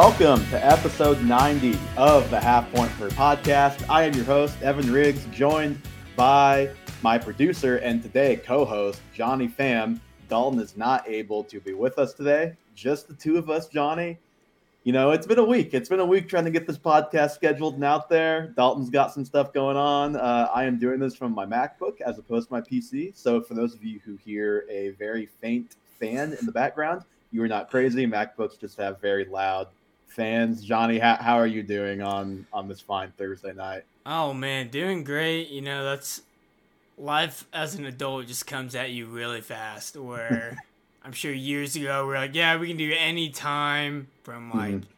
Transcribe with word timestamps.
Welcome 0.00 0.48
to 0.50 0.64
episode 0.64 1.20
90 1.24 1.76
of 1.96 2.30
the 2.30 2.38
Half 2.38 2.72
Point 2.72 2.88
Per 2.92 3.08
podcast. 3.08 3.84
I 3.90 4.04
am 4.04 4.14
your 4.14 4.26
host, 4.26 4.56
Evan 4.62 4.92
Riggs, 4.92 5.26
joined 5.32 5.76
by 6.14 6.70
my 7.02 7.18
producer 7.18 7.78
and 7.78 8.00
today 8.00 8.36
co 8.36 8.64
host, 8.64 9.00
Johnny 9.12 9.48
Pham. 9.48 9.98
Dalton 10.28 10.60
is 10.60 10.76
not 10.76 11.08
able 11.08 11.42
to 11.42 11.58
be 11.58 11.72
with 11.72 11.98
us 11.98 12.12
today. 12.12 12.54
Just 12.76 13.08
the 13.08 13.14
two 13.14 13.38
of 13.38 13.50
us, 13.50 13.66
Johnny. 13.66 14.18
You 14.84 14.92
know, 14.92 15.10
it's 15.10 15.26
been 15.26 15.40
a 15.40 15.44
week. 15.44 15.74
It's 15.74 15.88
been 15.88 15.98
a 15.98 16.06
week 16.06 16.28
trying 16.28 16.44
to 16.44 16.52
get 16.52 16.68
this 16.68 16.78
podcast 16.78 17.32
scheduled 17.32 17.74
and 17.74 17.82
out 17.82 18.08
there. 18.08 18.54
Dalton's 18.56 18.90
got 18.90 19.12
some 19.12 19.24
stuff 19.24 19.52
going 19.52 19.76
on. 19.76 20.14
Uh, 20.14 20.48
I 20.54 20.62
am 20.62 20.78
doing 20.78 21.00
this 21.00 21.16
from 21.16 21.34
my 21.34 21.44
MacBook 21.44 22.00
as 22.02 22.18
opposed 22.18 22.50
to 22.50 22.54
my 22.54 22.60
PC. 22.60 23.16
So, 23.16 23.40
for 23.40 23.54
those 23.54 23.74
of 23.74 23.82
you 23.82 23.98
who 24.04 24.14
hear 24.14 24.64
a 24.70 24.90
very 24.90 25.26
faint 25.26 25.74
fan 25.98 26.36
in 26.38 26.46
the 26.46 26.52
background, 26.52 27.02
you 27.32 27.42
are 27.42 27.48
not 27.48 27.68
crazy. 27.68 28.06
MacBooks 28.06 28.60
just 28.60 28.78
have 28.78 29.00
very 29.00 29.24
loud 29.24 29.66
fans. 30.08 30.64
Johnny, 30.64 30.98
how, 30.98 31.16
how 31.16 31.36
are 31.36 31.46
you 31.46 31.62
doing 31.62 32.02
on 32.02 32.46
on 32.52 32.68
this 32.68 32.80
fine 32.80 33.12
Thursday 33.16 33.52
night? 33.52 33.84
Oh 34.04 34.32
man, 34.32 34.68
doing 34.68 35.04
great. 35.04 35.48
You 35.48 35.60
know, 35.60 35.84
that's 35.84 36.22
life 36.96 37.46
as 37.52 37.76
an 37.76 37.84
adult 37.84 38.26
just 38.26 38.46
comes 38.46 38.74
at 38.74 38.90
you 38.90 39.06
really 39.06 39.40
fast. 39.40 39.96
Where 39.96 40.58
I'm 41.04 41.12
sure 41.12 41.32
years 41.32 41.76
ago 41.76 42.06
we're 42.06 42.16
like, 42.16 42.34
yeah, 42.34 42.56
we 42.56 42.68
can 42.68 42.76
do 42.76 42.92
any 42.96 43.30
time 43.30 44.08
from 44.22 44.50
like. 44.50 44.74
Mm-hmm. 44.74 44.90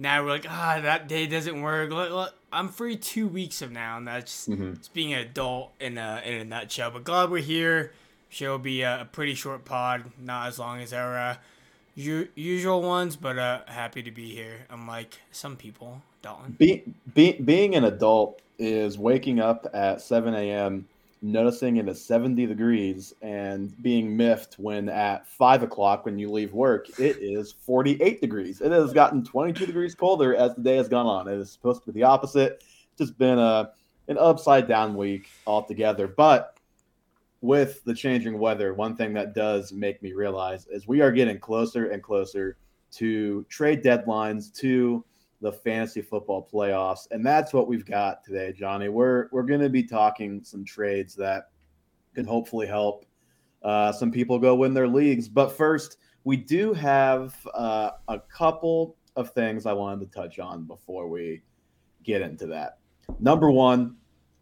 Now 0.00 0.22
we're 0.22 0.30
like, 0.30 0.46
ah, 0.48 0.78
that 0.80 1.08
day 1.08 1.26
doesn't 1.26 1.60
work. 1.60 1.90
Look, 1.90 2.12
look, 2.12 2.34
I'm 2.52 2.68
free 2.68 2.94
two 2.94 3.26
weeks 3.26 3.60
from 3.60 3.72
now, 3.72 3.96
and 3.96 4.06
that's 4.06 4.46
mm-hmm. 4.46 4.74
just 4.74 4.94
being 4.94 5.12
an 5.12 5.18
adult 5.18 5.72
in 5.80 5.98
a 5.98 6.22
in 6.24 6.34
a 6.34 6.44
nutshell. 6.44 6.92
But 6.92 7.02
glad 7.02 7.30
we're 7.30 7.42
here. 7.42 7.92
Sure, 8.28 8.46
it'll 8.46 8.58
be 8.58 8.82
a, 8.82 9.00
a 9.00 9.04
pretty 9.06 9.34
short 9.34 9.64
pod, 9.64 10.04
not 10.20 10.46
as 10.46 10.58
long 10.58 10.80
as 10.80 10.92
our 10.92 11.18
uh, 11.18 11.36
u- 11.98 12.28
usual 12.34 12.82
ones, 12.82 13.16
but 13.16 13.38
uh, 13.38 13.60
happy 13.66 14.02
to 14.02 14.10
be 14.10 14.34
here. 14.34 14.66
Unlike 14.70 15.20
some 15.32 15.56
people, 15.56 16.00
Dalton. 16.22 16.56
Be, 16.58 16.84
be, 17.14 17.32
being 17.32 17.74
an 17.74 17.84
adult 17.84 18.40
is 18.58 18.98
waking 18.98 19.40
up 19.40 19.66
at 19.74 20.00
7 20.00 20.34
a.m., 20.34 20.86
noticing 21.20 21.76
it 21.76 21.88
is 21.88 22.02
70 22.04 22.46
degrees, 22.46 23.12
and 23.22 23.80
being 23.82 24.16
miffed 24.16 24.54
when 24.58 24.88
at 24.88 25.26
5 25.26 25.64
o'clock 25.64 26.04
when 26.04 26.18
you 26.18 26.30
leave 26.30 26.52
work, 26.52 26.88
it 27.00 27.16
is 27.20 27.52
48 27.52 28.20
degrees. 28.20 28.60
It 28.60 28.70
has 28.70 28.92
gotten 28.92 29.24
22 29.24 29.66
degrees 29.66 29.94
colder 29.94 30.34
as 30.36 30.54
the 30.54 30.62
day 30.62 30.76
has 30.76 30.88
gone 30.88 31.06
on. 31.06 31.28
It 31.28 31.38
is 31.38 31.50
supposed 31.50 31.84
to 31.84 31.92
be 31.92 32.00
the 32.00 32.06
opposite. 32.06 32.62
It's 32.92 32.98
just 32.98 33.18
been 33.18 33.38
a 33.38 33.72
an 34.08 34.16
upside 34.16 34.66
down 34.66 34.94
week 34.94 35.28
altogether. 35.46 36.08
But 36.08 36.57
with 37.40 37.84
the 37.84 37.94
changing 37.94 38.38
weather, 38.38 38.74
one 38.74 38.96
thing 38.96 39.14
that 39.14 39.34
does 39.34 39.72
make 39.72 40.02
me 40.02 40.12
realize 40.12 40.66
is 40.66 40.88
we 40.88 41.00
are 41.00 41.12
getting 41.12 41.38
closer 41.38 41.90
and 41.90 42.02
closer 42.02 42.56
to 42.92 43.44
trade 43.48 43.82
deadlines 43.82 44.52
to 44.56 45.04
the 45.40 45.52
fantasy 45.52 46.02
football 46.02 46.48
playoffs, 46.52 47.06
and 47.10 47.24
that's 47.24 47.52
what 47.52 47.68
we've 47.68 47.86
got 47.86 48.24
today, 48.24 48.52
Johnny. 48.52 48.88
We're 48.88 49.28
we're 49.30 49.44
going 49.44 49.60
to 49.60 49.68
be 49.68 49.84
talking 49.84 50.42
some 50.42 50.64
trades 50.64 51.14
that 51.16 51.50
can 52.14 52.24
hopefully 52.24 52.66
help 52.66 53.04
uh, 53.62 53.92
some 53.92 54.10
people 54.10 54.38
go 54.38 54.54
win 54.54 54.74
their 54.74 54.88
leagues. 54.88 55.28
But 55.28 55.52
first, 55.52 55.98
we 56.24 56.36
do 56.36 56.72
have 56.74 57.36
uh, 57.54 57.90
a 58.08 58.20
couple 58.20 58.96
of 59.16 59.30
things 59.32 59.66
I 59.66 59.72
wanted 59.72 60.10
to 60.10 60.18
touch 60.18 60.38
on 60.38 60.64
before 60.64 61.08
we 61.08 61.42
get 62.02 62.22
into 62.22 62.46
that. 62.46 62.78
Number 63.20 63.50
one, 63.50 63.96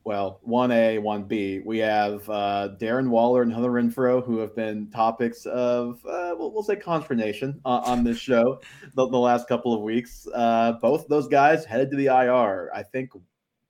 well, 0.06 0.38
1A, 0.48 1.00
1B, 1.00 1.66
we 1.66 1.78
have 1.78 2.30
uh, 2.30 2.68
Darren 2.80 3.08
Waller 3.08 3.42
and 3.42 3.52
Hunter 3.52 3.70
Renfrow, 3.70 4.24
who 4.24 4.38
have 4.38 4.54
been 4.54 4.88
topics 4.88 5.46
of, 5.46 5.96
uh, 6.06 6.32
we'll, 6.38 6.52
we'll, 6.52 6.62
say, 6.62 6.76
consternation 6.76 7.60
uh, 7.64 7.80
on 7.84 8.04
this 8.04 8.16
show 8.16 8.60
the, 8.94 9.08
the, 9.08 9.18
last 9.18 9.48
couple 9.48 9.74
of 9.74 9.80
weeks. 9.80 10.28
Uh, 10.32 10.74
both 10.80 11.08
those 11.08 11.26
guys 11.26 11.64
headed 11.64 11.90
to 11.90 11.96
the 11.96 12.06
IR. 12.06 12.70
I 12.72 12.84
think 12.84 13.10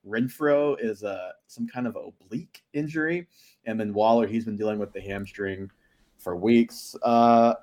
Renfrow 0.07 0.77
is 0.79 1.03
uh, 1.03 1.31
some 1.47 1.67
kind 1.67 1.87
of 1.87 1.97
oblique 1.97 2.63
injury. 2.75 3.29
And 3.65 3.81
then 3.81 3.95
Waller, 3.95 4.27
he's 4.27 4.45
been 4.45 4.59
dealing 4.59 4.79
with 4.79 4.93
the 4.93 5.01
hamstring 5.01 5.71
for 6.19 6.37
weeks. 6.37 6.95
Uh, 7.03 7.55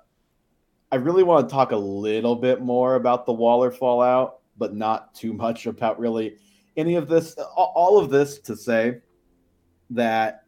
I 0.92 0.96
really 0.96 1.22
want 1.22 1.48
to 1.48 1.54
talk 1.54 1.74
a 1.74 1.78
little 1.78 2.38
bit 2.38 2.60
more 2.60 2.96
about 2.96 3.28
the 3.28 3.34
Waller 3.34 3.70
fallout, 3.70 4.40
but 4.58 4.74
not 4.74 5.14
too 5.14 5.32
much 5.32 5.68
about 5.68 6.00
really– 6.00 6.38
any 6.78 6.96
of 6.96 7.08
this, 7.08 7.34
all 7.56 8.00
of 8.00 8.10
this 8.10 8.40
to 8.40 8.56
say 8.56 9.00
that 9.92 10.44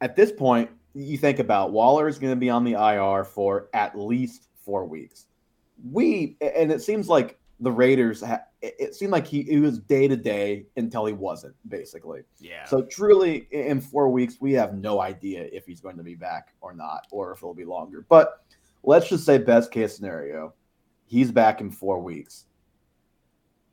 at 0.00 0.16
this 0.16 0.32
point, 0.32 0.70
you 0.94 1.18
think 1.18 1.38
about 1.38 1.72
Waller 1.72 2.08
is 2.08 2.18
going 2.18 2.32
to 2.32 2.40
be 2.40 2.48
on 2.48 2.64
the 2.64 2.72
IR 2.72 3.24
for 3.24 3.68
at 3.74 3.98
least 3.98 4.48
four 4.64 4.86
weeks. 4.86 5.26
We, 5.90 6.36
and 6.40 6.72
it 6.72 6.80
seems 6.80 7.08
like 7.08 7.38
the 7.60 7.70
Raiders, 7.70 8.24
it 8.62 8.94
seemed 8.94 9.12
like 9.12 9.26
he, 9.26 9.42
he 9.42 9.58
was 9.58 9.78
day 9.78 10.08
to 10.08 10.16
day 10.16 10.66
until 10.76 11.04
he 11.04 11.12
wasn't, 11.12 11.54
basically. 11.68 12.22
Yeah. 12.38 12.64
So 12.64 12.82
truly, 12.82 13.46
in 13.50 13.80
four 13.80 14.08
weeks, 14.08 14.38
we 14.40 14.52
have 14.54 14.74
no 14.74 15.00
idea 15.00 15.48
if 15.52 15.66
he's 15.66 15.80
going 15.80 15.98
to 15.98 16.02
be 16.02 16.14
back 16.14 16.54
or 16.60 16.74
not, 16.74 17.06
or 17.10 17.32
if 17.32 17.38
it'll 17.38 17.54
be 17.54 17.64
longer. 17.64 18.06
But 18.08 18.44
let's 18.82 19.08
just 19.08 19.26
say, 19.26 19.36
best 19.38 19.70
case 19.70 19.94
scenario, 19.94 20.54
he's 21.06 21.30
back 21.30 21.60
in 21.60 21.70
four 21.70 22.00
weeks 22.00 22.46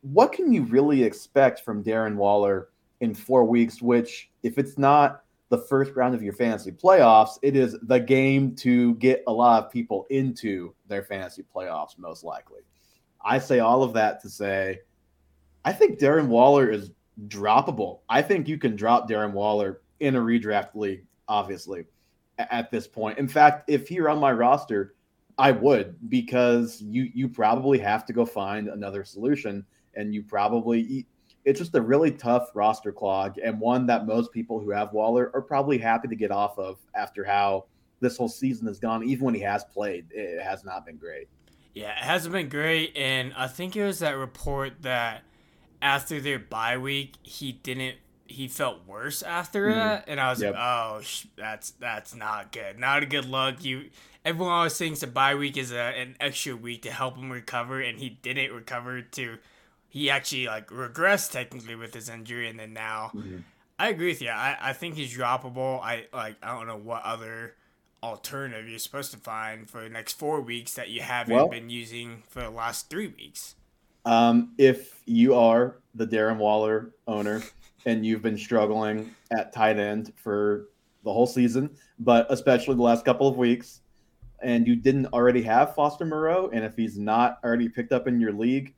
what 0.03 0.33
can 0.33 0.51
you 0.51 0.63
really 0.63 1.03
expect 1.03 1.61
from 1.61 1.83
Darren 1.83 2.15
Waller 2.15 2.69
in 2.99 3.15
four 3.15 3.45
weeks? 3.45 3.81
Which, 3.81 4.29
if 4.43 4.57
it's 4.57 4.77
not 4.77 5.23
the 5.49 5.57
first 5.57 5.95
round 5.95 6.13
of 6.13 6.21
your 6.21 6.33
fantasy 6.33 6.71
playoffs, 6.71 7.39
it 7.41 7.55
is 7.55 7.77
the 7.83 7.99
game 7.99 8.55
to 8.57 8.95
get 8.95 9.23
a 9.27 9.31
lot 9.31 9.63
of 9.63 9.71
people 9.71 10.05
into 10.09 10.75
their 10.87 11.03
fantasy 11.03 11.43
playoffs, 11.55 11.97
most 11.97 12.23
likely. 12.23 12.61
I 13.23 13.39
say 13.39 13.59
all 13.59 13.81
of 13.81 13.93
that 13.93 14.21
to 14.21 14.29
say, 14.29 14.81
I 15.63 15.71
think 15.71 15.99
Darren 15.99 16.27
Waller 16.27 16.69
is 16.69 16.91
droppable. 17.27 17.99
I 18.09 18.21
think 18.21 18.47
you 18.47 18.57
can 18.57 18.75
drop 18.75 19.09
Darren 19.09 19.31
Waller 19.31 19.81
in 20.01 20.17
a 20.17 20.19
redraft 20.19 20.75
league, 20.75 21.05
obviously, 21.29 21.85
at 22.37 22.71
this 22.71 22.87
point. 22.87 23.17
In 23.17 23.27
fact, 23.29 23.69
if 23.69 23.89
you're 23.89 24.09
on 24.09 24.19
my 24.19 24.33
roster, 24.33 24.95
I 25.37 25.51
would 25.51 25.95
because 26.09 26.81
you 26.81 27.09
you 27.13 27.27
probably 27.27 27.79
have 27.79 28.05
to 28.05 28.13
go 28.13 28.25
find 28.25 28.67
another 28.67 29.03
solution 29.03 29.65
and 29.95 30.13
you 30.13 30.23
probably 30.23 31.05
it's 31.45 31.59
just 31.59 31.75
a 31.75 31.81
really 31.81 32.11
tough 32.11 32.49
roster 32.53 32.91
clog 32.91 33.37
and 33.37 33.59
one 33.59 33.85
that 33.87 34.05
most 34.05 34.31
people 34.31 34.59
who 34.59 34.69
have 34.69 34.93
Waller 34.93 35.29
are 35.33 35.41
probably 35.41 35.77
happy 35.77 36.07
to 36.07 36.15
get 36.15 36.31
off 36.31 36.57
of 36.57 36.79
after 36.95 37.23
how 37.23 37.65
this 37.99 38.17
whole 38.17 38.29
season 38.29 38.67
has 38.67 38.79
gone. 38.79 39.03
Even 39.03 39.25
when 39.25 39.33
he 39.33 39.41
has 39.41 39.63
played, 39.63 40.05
it 40.11 40.41
has 40.41 40.63
not 40.63 40.85
been 40.85 40.97
great. 40.97 41.27
Yeah, 41.73 41.91
it 41.91 42.03
hasn't 42.03 42.33
been 42.33 42.49
great, 42.49 42.95
and 42.95 43.33
I 43.35 43.47
think 43.47 43.75
it 43.75 43.83
was 43.83 43.99
that 43.99 44.11
report 44.11 44.83
that 44.83 45.23
after 45.81 46.21
their 46.21 46.37
bye 46.37 46.77
week, 46.77 47.15
he 47.23 47.51
didn't. 47.51 47.95
He 48.27 48.47
felt 48.47 48.87
worse 48.87 49.23
after 49.23 49.67
mm-hmm. 49.67 49.79
that, 49.79 50.05
and 50.07 50.19
I 50.19 50.29
was 50.29 50.41
yep. 50.41 50.53
like, 50.53 50.63
"Oh, 50.63 51.01
sh- 51.01 51.25
that's 51.35 51.71
that's 51.71 52.13
not 52.13 52.51
good. 52.51 52.77
Not 52.77 53.01
a 53.01 53.07
good 53.07 53.25
look." 53.25 53.65
You, 53.65 53.89
everyone 54.23 54.53
always 54.53 54.77
thinks 54.77 55.01
a 55.01 55.07
bye 55.07 55.33
week 55.33 55.57
is 55.57 55.71
a, 55.71 55.79
an 55.79 56.15
extra 56.19 56.55
week 56.55 56.83
to 56.83 56.91
help 56.91 57.17
him 57.17 57.31
recover, 57.31 57.81
and 57.81 57.99
he 57.99 58.09
didn't 58.09 58.53
recover 58.53 59.01
to 59.01 59.39
he 59.93 60.09
actually 60.09 60.47
like 60.47 60.69
regressed 60.69 61.31
technically 61.31 61.75
with 61.75 61.93
his 61.93 62.09
injury, 62.09 62.49
and 62.49 62.59
then 62.59 62.73
now. 62.73 63.11
Mm-hmm. 63.13 63.37
I 63.77 63.89
agree 63.89 64.07
with 64.07 64.23
you. 64.23 64.29
I, 64.29 64.57
I 64.59 64.73
think 64.73 64.95
he's 64.95 65.15
droppable. 65.15 65.79
I 65.81 66.07
like 66.11 66.37
I 66.41 66.57
don't 66.57 66.65
know 66.65 66.77
what 66.77 67.03
other 67.03 67.53
alternative 68.01 68.67
you're 68.67 68.79
supposed 68.79 69.11
to 69.11 69.17
find 69.17 69.69
for 69.69 69.83
the 69.83 69.89
next 69.89 70.13
four 70.13 70.41
weeks 70.41 70.73
that 70.73 70.89
you 70.89 71.01
haven't 71.01 71.35
well, 71.35 71.47
been 71.47 71.69
using 71.69 72.23
for 72.27 72.41
the 72.41 72.49
last 72.49 72.89
three 72.89 73.07
weeks. 73.07 73.53
Um, 74.03 74.53
if 74.57 74.99
you 75.05 75.35
are 75.35 75.77
the 75.93 76.07
Darren 76.07 76.37
Waller 76.37 76.89
owner 77.07 77.43
and 77.85 78.03
you've 78.03 78.23
been 78.23 78.37
struggling 78.37 79.13
at 79.31 79.53
tight 79.53 79.77
end 79.77 80.11
for 80.15 80.69
the 81.03 81.13
whole 81.13 81.27
season, 81.27 81.69
but 81.99 82.25
especially 82.31 82.75
the 82.75 82.81
last 82.81 83.05
couple 83.05 83.27
of 83.27 83.37
weeks, 83.37 83.81
and 84.41 84.67
you 84.67 84.75
didn't 84.75 85.05
already 85.13 85.43
have 85.43 85.75
Foster 85.75 86.03
Moreau, 86.03 86.49
and 86.51 86.65
if 86.65 86.75
he's 86.75 86.97
not 86.97 87.37
already 87.43 87.69
picked 87.69 87.91
up 87.91 88.07
in 88.07 88.19
your 88.19 88.33
league, 88.33 88.73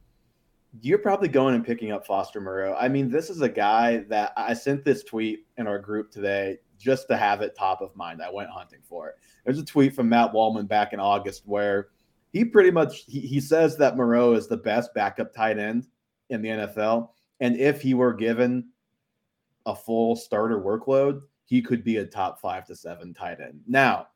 you're 0.82 1.00
probably 1.00 1.28
going 1.28 1.56
and 1.56 1.66
picking 1.66 1.92
up 1.92 2.06
Foster 2.06 2.42
Moreau. 2.42 2.76
I 2.80 2.88
mean, 2.88 3.10
this 3.10 3.30
is 3.30 3.42
a 3.42 3.50
guy 3.50 4.06
that 4.10 4.34
I 4.36 4.54
sent 4.54 4.84
this 4.84 5.04
tweet 5.04 5.46
in 5.58 5.68
our 5.68 5.80
group 5.80 6.12
today 6.12 6.58
just 6.78 7.08
to 7.08 7.18
have 7.18 7.42
it 7.42 7.56
top 7.56 7.82
of 7.82 7.96
mind. 7.96 8.22
I 8.22 8.32
went 8.32 8.50
hunting 8.50 8.82
for 8.84 9.10
it. 9.10 9.16
There's 9.44 9.60
a 9.60 9.66
tweet 9.66 9.96
from 9.96 10.10
Matt 10.10 10.34
Waldman 10.34 10.66
back 10.66 10.94
in 10.94 11.00
August 11.00 11.44
where 11.46 11.90
he 12.32 12.44
pretty 12.44 12.72
much 12.72 13.06
he, 13.08 13.20
he 13.22 13.40
says 13.40 13.78
that 13.78 13.96
Moreau 13.96 14.34
is 14.34 14.48
the 14.48 14.58
best 14.58 14.94
backup 14.94 15.34
tight 15.34 15.58
end 15.58 15.88
in 16.30 16.42
the 16.42 16.50
NFL. 16.50 17.10
And 17.40 17.56
if 17.58 17.82
he 17.82 17.94
were 17.94 18.14
given 18.14 18.70
a 19.66 19.76
full 19.76 20.16
starter 20.16 20.60
workload, 20.60 21.22
he 21.46 21.62
could 21.62 21.84
be 21.84 21.98
a 21.98 22.06
top 22.06 22.42
five 22.42 22.66
to 22.66 22.76
seven 22.76 23.14
tight 23.14 23.40
end. 23.40 23.62
Now, 23.68 24.08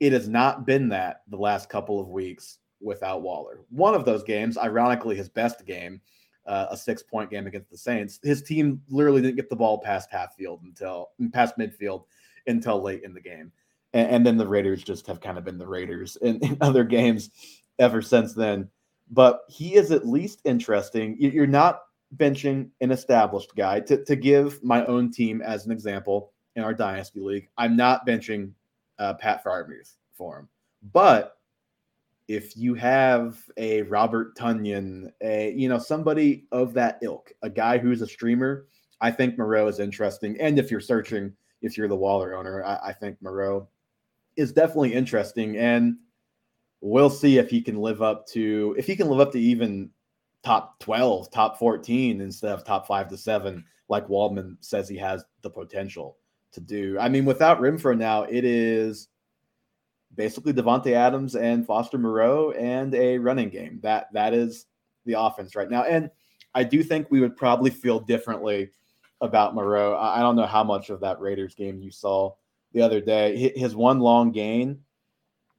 it 0.00 0.12
has 0.12 0.28
not 0.28 0.66
been 0.66 0.88
that 0.90 1.22
the 1.28 1.36
last 1.36 1.68
couple 1.68 2.00
of 2.00 2.08
weeks 2.08 2.58
without 2.80 3.22
Waller. 3.22 3.60
One 3.70 3.94
of 3.94 4.04
those 4.04 4.22
games, 4.22 4.58
ironically, 4.58 5.16
his 5.16 5.28
best 5.28 5.64
game, 5.66 6.00
uh, 6.46 6.66
a 6.70 6.76
six 6.76 7.02
point 7.02 7.30
game 7.30 7.46
against 7.46 7.70
the 7.70 7.78
Saints, 7.78 8.18
his 8.22 8.42
team 8.42 8.82
literally 8.88 9.22
didn't 9.22 9.36
get 9.36 9.50
the 9.50 9.56
ball 9.56 9.78
past 9.78 10.08
half 10.10 10.34
field 10.36 10.60
until 10.62 11.10
past 11.32 11.58
midfield 11.58 12.04
until 12.46 12.80
late 12.82 13.02
in 13.02 13.14
the 13.14 13.20
game. 13.20 13.52
And, 13.92 14.10
and 14.10 14.26
then 14.26 14.36
the 14.36 14.46
Raiders 14.46 14.82
just 14.82 15.06
have 15.06 15.20
kind 15.20 15.38
of 15.38 15.44
been 15.44 15.58
the 15.58 15.66
Raiders 15.66 16.16
in, 16.16 16.38
in 16.38 16.56
other 16.60 16.84
games 16.84 17.30
ever 17.78 18.02
since 18.02 18.34
then. 18.34 18.68
but 19.10 19.42
he 19.48 19.74
is 19.74 19.90
at 19.92 20.06
least 20.06 20.40
interesting. 20.44 21.16
You're 21.18 21.46
not 21.46 21.82
benching 22.16 22.70
an 22.80 22.90
established 22.90 23.54
guy. 23.56 23.80
To, 23.80 24.04
to 24.04 24.16
give 24.16 24.62
my 24.62 24.84
own 24.86 25.10
team 25.10 25.42
as 25.42 25.66
an 25.66 25.72
example 25.72 26.32
in 26.56 26.62
our 26.62 26.74
dynasty 26.74 27.20
league, 27.20 27.48
I'm 27.56 27.76
not 27.76 28.06
benching 28.06 28.52
uh, 28.98 29.14
Pat 29.14 29.44
Freiermuth 29.44 29.94
for 30.12 30.38
him. 30.38 30.48
But 30.92 31.37
if 32.28 32.56
you 32.56 32.74
have 32.74 33.42
a 33.56 33.82
Robert 33.82 34.36
Tonyan, 34.36 35.10
a 35.22 35.52
you 35.52 35.68
know 35.68 35.78
somebody 35.78 36.46
of 36.52 36.74
that 36.74 36.98
ilk, 37.02 37.32
a 37.42 37.50
guy 37.50 37.78
who's 37.78 38.02
a 38.02 38.06
streamer, 38.06 38.66
I 39.00 39.10
think 39.10 39.38
Moreau 39.38 39.66
is 39.66 39.80
interesting. 39.80 40.36
And 40.40 40.58
if 40.58 40.70
you're 40.70 40.80
searching, 40.80 41.32
if 41.62 41.76
you're 41.76 41.88
the 41.88 41.96
Waller 41.96 42.34
owner, 42.34 42.62
I, 42.64 42.88
I 42.88 42.92
think 42.92 43.16
Moreau 43.22 43.68
is 44.36 44.52
definitely 44.52 44.92
interesting. 44.92 45.56
And 45.56 45.96
we'll 46.80 47.10
see 47.10 47.38
if 47.38 47.50
he 47.50 47.60
can 47.60 47.76
live 47.76 48.02
up 48.02 48.26
to 48.28 48.74
if 48.78 48.86
he 48.86 48.94
can 48.94 49.08
live 49.08 49.20
up 49.20 49.32
to 49.32 49.40
even 49.40 49.90
top 50.44 50.78
12, 50.80 51.30
top 51.30 51.58
14 51.58 52.20
instead 52.20 52.52
of 52.52 52.64
top 52.64 52.86
five 52.86 53.08
to 53.08 53.16
seven, 53.16 53.64
like 53.88 54.08
Waldman 54.08 54.56
says 54.60 54.88
he 54.88 54.96
has 54.98 55.24
the 55.42 55.50
potential 55.50 56.18
to 56.52 56.60
do. 56.60 56.98
I 56.98 57.08
mean, 57.08 57.24
without 57.24 57.60
Renfrow 57.60 57.96
now, 57.96 58.22
it 58.24 58.44
is 58.44 59.08
basically 60.18 60.52
Davante 60.52 60.92
Adams 60.92 61.34
and 61.34 61.66
Foster 61.66 61.96
Moreau 61.96 62.50
and 62.50 62.94
a 62.94 63.16
running 63.16 63.48
game. 63.48 63.80
That 63.82 64.12
that 64.12 64.34
is 64.34 64.66
the 65.06 65.18
offense 65.18 65.56
right 65.56 65.70
now. 65.70 65.84
And 65.84 66.10
I 66.54 66.64
do 66.64 66.82
think 66.82 67.06
we 67.08 67.20
would 67.20 67.36
probably 67.36 67.70
feel 67.70 68.00
differently 68.00 68.70
about 69.22 69.54
Moreau. 69.54 69.96
I 69.96 70.20
don't 70.20 70.36
know 70.36 70.46
how 70.46 70.62
much 70.62 70.90
of 70.90 71.00
that 71.00 71.20
Raiders 71.20 71.54
game 71.54 71.80
you 71.80 71.90
saw 71.90 72.34
the 72.72 72.82
other 72.82 73.00
day. 73.00 73.54
His 73.56 73.74
one 73.74 74.00
long 74.00 74.30
gain 74.32 74.80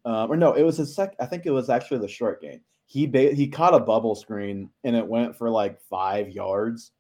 uh, 0.06 0.28
or 0.28 0.38
no, 0.38 0.54
it 0.54 0.64
was 0.64 0.78
his 0.78 0.96
sec. 0.96 1.16
I 1.20 1.26
think 1.26 1.46
it 1.46 1.52
was 1.52 1.70
actually 1.70 2.00
the 2.00 2.08
short 2.08 2.42
game. 2.42 2.62
He 2.86 3.06
ba- 3.06 3.34
he 3.34 3.48
caught 3.48 3.74
a 3.74 3.80
bubble 3.80 4.16
screen 4.16 4.70
and 4.84 4.96
it 4.96 5.06
went 5.06 5.36
for 5.36 5.50
like 5.50 5.80
five 5.82 6.30
yards, 6.30 6.92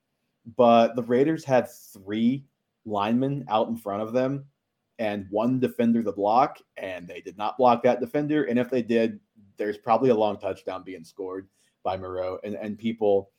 but 0.58 0.96
the 0.96 1.04
Raiders 1.04 1.44
had 1.44 1.68
three 1.70 2.46
linemen 2.86 3.46
out 3.50 3.68
in 3.68 3.78
front 3.78 4.04
of 4.04 4.14
them 4.14 4.46
and 5.00 5.26
one 5.30 5.60
defender 5.60 6.04
the 6.04 6.12
block, 6.12 6.60
and 6.78 7.08
they 7.08 7.22
did 7.22 7.38
not 7.38 7.58
block 7.58 7.82
that 7.84 8.02
defender. 8.02 8.44
And 8.44 8.60
if 8.60 8.70
they 8.70 8.82
did, 8.82 9.20
there's 9.58 9.78
probably 9.78 10.10
a 10.10 10.16
long 10.16 10.38
touchdown 10.38 10.84
being 10.84 11.04
scored 11.04 11.48
by 11.84 11.98
Moreau, 11.98 12.38
and 12.44 12.56
and 12.56 12.78
people 12.78 13.32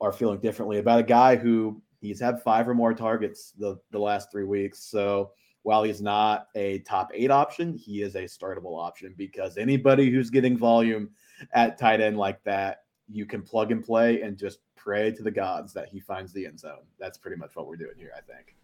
are 0.00 0.12
feeling 0.12 0.40
differently 0.40 0.78
about 0.78 1.00
a 1.00 1.04
guy 1.04 1.36
who 1.36 1.80
he's 2.00 2.20
had 2.20 2.42
five 2.42 2.68
or 2.68 2.74
more 2.74 2.94
targets 2.94 3.52
the 3.58 3.76
the 3.90 3.98
last 3.98 4.32
three 4.32 4.44
weeks. 4.44 4.80
So 4.80 5.32
while 5.62 5.82
he's 5.82 6.02
not 6.02 6.48
a 6.54 6.80
top 6.80 7.10
eight 7.14 7.30
option, 7.30 7.76
he 7.76 8.02
is 8.02 8.16
a 8.16 8.24
startable 8.24 8.78
option 8.78 9.14
because 9.16 9.56
anybody 9.56 10.10
who's 10.10 10.28
getting 10.28 10.58
volume 10.58 11.10
at 11.52 11.78
tight 11.78 12.02
end 12.02 12.18
like 12.18 12.42
that, 12.44 12.82
you 13.08 13.24
can 13.24 13.42
plug 13.42 13.72
and 13.72 13.82
play 13.82 14.20
and 14.20 14.36
just 14.36 14.58
pray 14.76 15.10
to 15.10 15.22
the 15.22 15.30
gods 15.30 15.72
that 15.72 15.88
he 15.88 16.00
finds 16.00 16.34
the 16.34 16.46
end 16.46 16.60
zone. 16.60 16.84
That's 16.98 17.16
pretty 17.16 17.38
much 17.38 17.56
what 17.56 17.66
we're 17.66 17.76
doing 17.76 17.96
here, 17.96 18.12
I 18.14 18.20
think. 18.20 18.54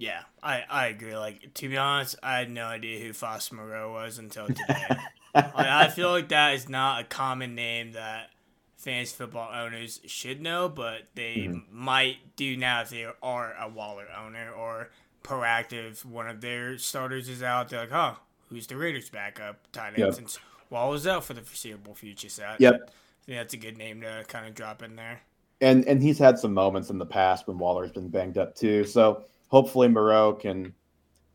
Yeah, 0.00 0.22
I, 0.42 0.64
I 0.70 0.86
agree. 0.86 1.14
Like 1.14 1.52
to 1.54 1.68
be 1.68 1.76
honest, 1.76 2.16
I 2.22 2.38
had 2.38 2.50
no 2.50 2.64
idea 2.64 3.04
who 3.04 3.12
Foss 3.12 3.52
Moreau 3.52 3.92
was 3.92 4.16
until 4.16 4.46
today. 4.46 4.86
like, 5.34 5.54
I 5.54 5.88
feel 5.94 6.08
like 6.08 6.30
that 6.30 6.54
is 6.54 6.70
not 6.70 7.02
a 7.02 7.04
common 7.04 7.54
name 7.54 7.92
that 7.92 8.30
fantasy 8.76 9.14
football 9.14 9.50
owners 9.54 10.00
should 10.06 10.40
know, 10.40 10.70
but 10.70 11.02
they 11.14 11.48
mm-hmm. 11.48 11.58
might 11.70 12.16
do 12.36 12.56
now 12.56 12.80
if 12.80 12.88
they 12.88 13.06
are 13.22 13.54
a 13.60 13.68
Waller 13.68 14.06
owner 14.18 14.50
or 14.50 14.88
proactive. 15.22 16.02
One 16.06 16.28
of 16.28 16.40
their 16.40 16.78
starters 16.78 17.28
is 17.28 17.42
out. 17.42 17.68
They're 17.68 17.80
like, 17.80 17.92
oh, 17.92 18.16
who's 18.48 18.66
the 18.66 18.78
Raiders' 18.78 19.10
backup 19.10 19.70
tight 19.70 19.88
end 19.88 19.98
yep. 19.98 20.14
since 20.14 20.38
Waller's 20.70 21.06
out 21.06 21.24
for 21.24 21.34
the 21.34 21.42
foreseeable 21.42 21.94
future? 21.94 22.30
Set. 22.30 22.58
Yep. 22.58 22.74
I 22.74 23.26
think 23.26 23.38
that's 23.38 23.52
a 23.52 23.58
good 23.58 23.76
name 23.76 24.00
to 24.00 24.24
kind 24.28 24.46
of 24.46 24.54
drop 24.54 24.82
in 24.82 24.96
there. 24.96 25.20
And 25.60 25.84
and 25.84 26.02
he's 26.02 26.18
had 26.18 26.38
some 26.38 26.54
moments 26.54 26.88
in 26.88 26.96
the 26.96 27.04
past 27.04 27.46
when 27.46 27.58
Waller's 27.58 27.92
been 27.92 28.08
banged 28.08 28.38
up 28.38 28.54
too. 28.54 28.84
So 28.84 29.24
hopefully 29.50 29.88
Moreau 29.88 30.32
can 30.32 30.72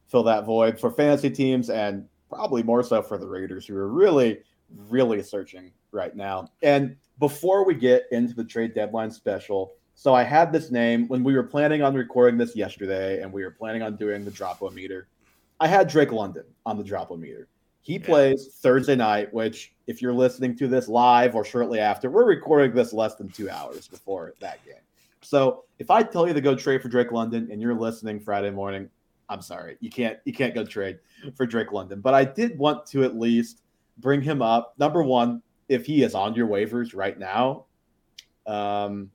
fill 0.08 0.24
that 0.24 0.46
void 0.46 0.80
for 0.80 0.90
fantasy 0.90 1.30
teams 1.30 1.70
and 1.70 2.08
probably 2.30 2.64
more 2.64 2.84
so 2.84 3.02
for 3.02 3.18
the 3.18 3.28
Raiders 3.28 3.68
who 3.68 3.76
are 3.76 3.88
really, 3.88 4.40
really 4.90 5.22
searching 5.22 5.72
right 5.92 6.16
now. 6.16 6.50
And 6.64 6.96
before 7.20 7.66
we 7.66 7.76
get 7.76 8.06
into 8.12 8.34
the 8.34 8.44
trade 8.44 8.74
deadline 8.74 9.12
special, 9.12 9.74
so 9.94 10.14
I 10.14 10.24
had 10.24 10.52
this 10.52 10.72
name 10.72 11.08
when 11.08 11.24
we 11.24 11.36
were 11.36 11.44
planning 11.44 11.82
on 11.82 11.94
recording 11.94 12.38
this 12.38 12.56
yesterday, 12.56 13.22
and 13.22 13.32
we 13.32 13.44
were 13.44 13.52
planning 13.52 13.82
on 13.82 13.96
doing 13.96 14.26
the 14.26 14.32
drop-o-meter. 14.32 15.08
I 15.62 15.68
had 15.68 15.88
Drake 15.88 16.12
London 16.12 16.44
on 16.66 16.78
the 16.78 16.84
drop-o-meter. 16.84 17.48
He 17.82 17.94
yeah. 17.94 18.06
plays 18.06 18.48
Thursday 18.62 18.96
night, 18.96 19.34
which 19.34 19.74
if 19.88 20.02
you're 20.02 20.14
listening 20.14 20.58
to 20.58 20.68
this 20.68 20.90
live 20.90 21.36
or 21.36 21.46
shortly 21.46 21.80
after, 21.80 22.10
we're 22.10 22.26
recording 22.26 22.74
this 22.76 22.92
less 22.92 23.16
than 23.16 23.30
two 23.30 23.50
hours 23.50 23.88
before 23.88 24.34
that 24.42 24.64
game. 24.66 24.76
So 25.25 25.63
if 25.80 25.89
I 25.89 26.04
tell 26.04 26.27
you 26.27 26.33
to 26.33 26.42
go 26.42 26.56
trade 26.56 26.81
for 26.81 26.88
Drake 26.88 27.12
London 27.12 27.50
and 27.51 27.62
you're 27.62 27.74
listening 27.74 28.19
Friday 28.19 28.51
morning, 28.51 28.89
I'm 29.27 29.42
sorry, 29.42 29.77
you 29.80 29.89
can't 29.89 30.19
you 30.25 30.33
can't 30.33 30.54
go 30.54 30.63
trade 30.63 31.00
for 31.36 31.45
Drake 31.45 31.72
London. 31.72 32.00
But 32.00 32.13
I 32.13 32.24
did 32.24 32.57
want 32.57 32.86
to 32.88 33.04
at 33.04 33.18
least 33.18 33.63
bring 33.98 34.22
him 34.22 34.42
up. 34.42 34.75
Number 34.77 35.01
one, 35.01 35.42
if 35.68 35.86
he 35.86 36.04
is 36.04 36.13
on 36.13 36.36
your 36.36 36.48
waivers 36.48 36.95
right 36.95 37.18
now, 37.18 37.66
um, 38.45 39.10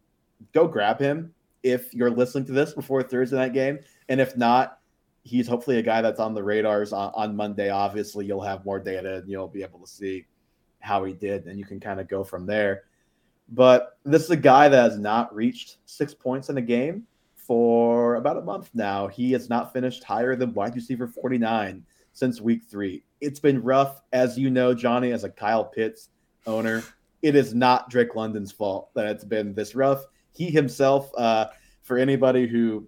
go 0.52 0.66
grab 0.66 0.98
him 0.98 1.32
if 1.62 1.94
you're 1.94 2.10
listening 2.10 2.44
to 2.46 2.52
this 2.52 2.72
before 2.72 3.02
Thursday 3.02 3.36
night 3.36 3.52
game. 3.52 3.78
And 4.08 4.20
if 4.20 4.36
not, 4.36 4.80
he's 5.22 5.46
hopefully 5.46 5.78
a 5.78 5.82
guy 5.82 6.02
that's 6.02 6.18
on 6.18 6.34
the 6.34 6.42
radars 6.42 6.92
on, 6.92 7.12
on 7.14 7.36
Monday. 7.36 7.70
Obviously, 7.70 8.26
you'll 8.26 8.42
have 8.42 8.64
more 8.64 8.80
data 8.80 9.16
and 9.16 9.30
you'll 9.30 9.46
be 9.46 9.62
able 9.62 9.78
to 9.78 9.86
see 9.86 10.26
how 10.80 11.04
he 11.04 11.12
did, 11.12 11.46
and 11.46 11.58
you 11.58 11.64
can 11.64 11.78
kind 11.78 12.00
of 12.00 12.08
go 12.08 12.24
from 12.24 12.46
there. 12.46 12.84
But 13.50 13.98
this 14.04 14.24
is 14.24 14.30
a 14.30 14.36
guy 14.36 14.68
that 14.68 14.82
has 14.90 14.98
not 14.98 15.34
reached 15.34 15.78
six 15.86 16.14
points 16.14 16.48
in 16.48 16.56
a 16.56 16.62
game 16.62 17.06
for 17.34 18.14
about 18.14 18.36
a 18.36 18.42
month 18.42 18.70
now. 18.74 19.08
He 19.08 19.32
has 19.32 19.48
not 19.48 19.72
finished 19.72 20.04
higher 20.04 20.36
than 20.36 20.54
wide 20.54 20.74
receiver 20.74 21.08
49 21.08 21.84
since 22.12 22.40
week 22.40 22.62
three. 22.70 23.02
It's 23.20 23.40
been 23.40 23.62
rough, 23.62 24.02
as 24.12 24.38
you 24.38 24.50
know, 24.50 24.72
Johnny, 24.72 25.12
as 25.12 25.24
a 25.24 25.30
Kyle 25.30 25.64
Pitts 25.64 26.10
owner. 26.46 26.84
It 27.22 27.34
is 27.34 27.54
not 27.54 27.90
Drake 27.90 28.14
London's 28.14 28.52
fault 28.52 28.90
that 28.94 29.06
it's 29.06 29.24
been 29.24 29.52
this 29.54 29.74
rough 29.74 30.06
he 30.32 30.50
himself, 30.50 31.10
uh, 31.16 31.46
for 31.82 31.98
anybody 31.98 32.46
who 32.46 32.86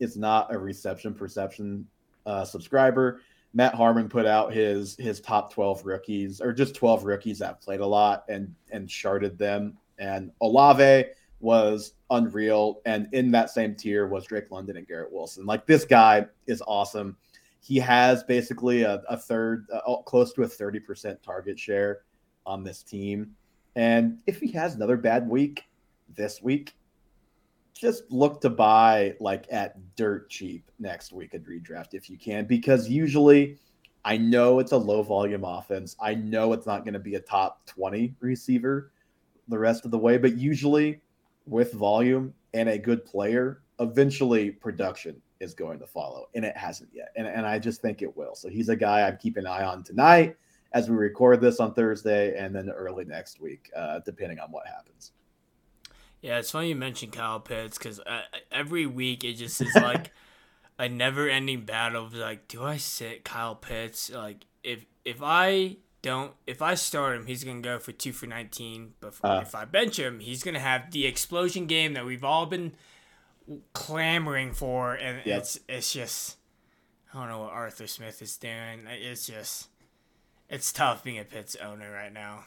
is 0.00 0.16
not 0.16 0.52
a 0.52 0.58
reception 0.58 1.14
perception 1.14 1.86
uh, 2.26 2.44
subscriber, 2.44 3.20
Matt 3.54 3.74
Harmon 3.74 4.08
put 4.08 4.26
out 4.26 4.52
his 4.52 4.94
his 4.96 5.20
top 5.20 5.52
12 5.52 5.86
rookies 5.86 6.40
or 6.40 6.52
just 6.52 6.74
12 6.74 7.04
rookies 7.04 7.38
that 7.38 7.60
played 7.60 7.80
a 7.80 7.86
lot 7.86 8.24
and 8.28 8.54
and 8.70 8.88
charted 8.88 9.38
them. 9.38 9.78
And 9.98 10.30
Olave 10.40 11.06
was 11.40 11.94
unreal. 12.10 12.80
And 12.86 13.08
in 13.12 13.30
that 13.32 13.50
same 13.50 13.74
tier 13.74 14.06
was 14.06 14.24
Drake 14.24 14.50
London 14.50 14.76
and 14.76 14.86
Garrett 14.86 15.12
Wilson. 15.12 15.46
Like 15.46 15.66
this 15.66 15.84
guy 15.84 16.26
is 16.46 16.62
awesome. 16.66 17.16
He 17.60 17.78
has 17.78 18.22
basically 18.24 18.82
a, 18.82 19.02
a 19.08 19.16
third, 19.16 19.66
uh, 19.72 19.96
close 20.02 20.32
to 20.34 20.42
a 20.42 20.48
30% 20.48 21.22
target 21.22 21.58
share 21.58 22.00
on 22.46 22.64
this 22.64 22.82
team. 22.82 23.32
And 23.76 24.18
if 24.26 24.40
he 24.40 24.50
has 24.52 24.74
another 24.74 24.96
bad 24.96 25.28
week, 25.28 25.64
this 26.16 26.42
week, 26.42 26.74
just 27.74 28.10
look 28.10 28.40
to 28.40 28.50
buy 28.50 29.14
like 29.20 29.46
at 29.50 29.76
dirt 29.94 30.28
cheap 30.28 30.70
next 30.78 31.12
week 31.12 31.34
at 31.34 31.44
redraft 31.44 31.94
if 31.94 32.10
you 32.10 32.18
can, 32.18 32.44
because 32.44 32.88
usually 32.88 33.58
I 34.04 34.16
know 34.16 34.58
it's 34.58 34.72
a 34.72 34.76
low 34.76 35.02
volume 35.02 35.44
offense. 35.44 35.96
I 36.00 36.14
know 36.14 36.52
it's 36.52 36.66
not 36.66 36.84
going 36.84 36.94
to 36.94 37.00
be 37.00 37.14
a 37.14 37.20
top 37.20 37.66
20 37.66 38.14
receiver 38.20 38.90
the 39.48 39.58
rest 39.58 39.84
of 39.84 39.90
the 39.90 39.98
way, 39.98 40.18
but 40.18 40.36
usually 40.36 41.00
with 41.46 41.72
volume 41.72 42.34
and 42.54 42.68
a 42.68 42.78
good 42.78 43.04
player, 43.04 43.62
eventually 43.80 44.50
production 44.50 45.20
is 45.40 45.54
going 45.54 45.78
to 45.78 45.86
follow, 45.86 46.28
and 46.34 46.44
it 46.44 46.56
hasn't 46.56 46.90
yet. 46.92 47.12
And, 47.16 47.26
and 47.26 47.46
I 47.46 47.58
just 47.58 47.80
think 47.80 48.02
it 48.02 48.16
will. 48.16 48.34
So 48.34 48.48
he's 48.48 48.68
a 48.68 48.76
guy 48.76 49.06
I'm 49.06 49.16
keeping 49.18 49.44
an 49.44 49.50
eye 49.50 49.64
on 49.64 49.82
tonight 49.84 50.36
as 50.72 50.90
we 50.90 50.96
record 50.96 51.40
this 51.40 51.60
on 51.60 51.74
Thursday 51.74 52.36
and 52.36 52.54
then 52.54 52.68
early 52.68 53.04
next 53.04 53.40
week, 53.40 53.70
uh, 53.74 54.00
depending 54.04 54.38
on 54.38 54.50
what 54.50 54.66
happens. 54.66 55.12
Yeah, 56.20 56.38
it's 56.38 56.50
funny 56.50 56.70
you 56.70 56.76
mentioned 56.76 57.12
Kyle 57.12 57.40
Pitts 57.40 57.78
because 57.78 58.00
uh, 58.00 58.22
every 58.50 58.86
week 58.86 59.22
it 59.22 59.34
just 59.34 59.60
is 59.60 59.74
like 59.76 60.10
a 60.78 60.88
never-ending 60.88 61.62
battle 61.62 62.04
of 62.04 62.14
like, 62.14 62.48
do 62.48 62.64
I 62.64 62.76
sit 62.76 63.24
Kyle 63.24 63.54
Pitts? 63.54 64.10
Like, 64.10 64.44
if 64.64 64.84
if 65.04 65.18
I 65.22 65.76
don't, 66.02 66.32
if 66.46 66.62
I 66.62 66.74
start 66.74 67.16
him, 67.16 67.26
he's 67.26 67.44
gonna 67.44 67.60
go 67.60 67.78
for 67.78 67.92
two 67.92 68.12
for 68.12 68.26
nineteen. 68.26 68.94
But 69.00 69.14
uh, 69.22 69.40
if 69.42 69.54
I 69.54 69.64
bench 69.64 69.98
him, 69.98 70.20
he's 70.20 70.42
gonna 70.42 70.60
have 70.60 70.90
the 70.90 71.06
explosion 71.06 71.66
game 71.66 71.94
that 71.94 72.06
we've 72.06 72.24
all 72.24 72.46
been 72.46 72.72
clamoring 73.72 74.52
for, 74.52 74.94
and 74.94 75.20
yep. 75.24 75.40
it's 75.40 75.60
it's 75.68 75.92
just 75.92 76.36
I 77.12 77.18
don't 77.18 77.28
know 77.28 77.40
what 77.40 77.52
Arthur 77.52 77.86
Smith 77.86 78.22
is 78.22 78.36
doing. 78.36 78.86
It's 78.88 79.26
just 79.26 79.68
it's 80.48 80.72
tough 80.72 81.04
being 81.04 81.18
a 81.18 81.24
Pitts 81.24 81.56
owner 81.56 81.90
right 81.90 82.12
now. 82.12 82.44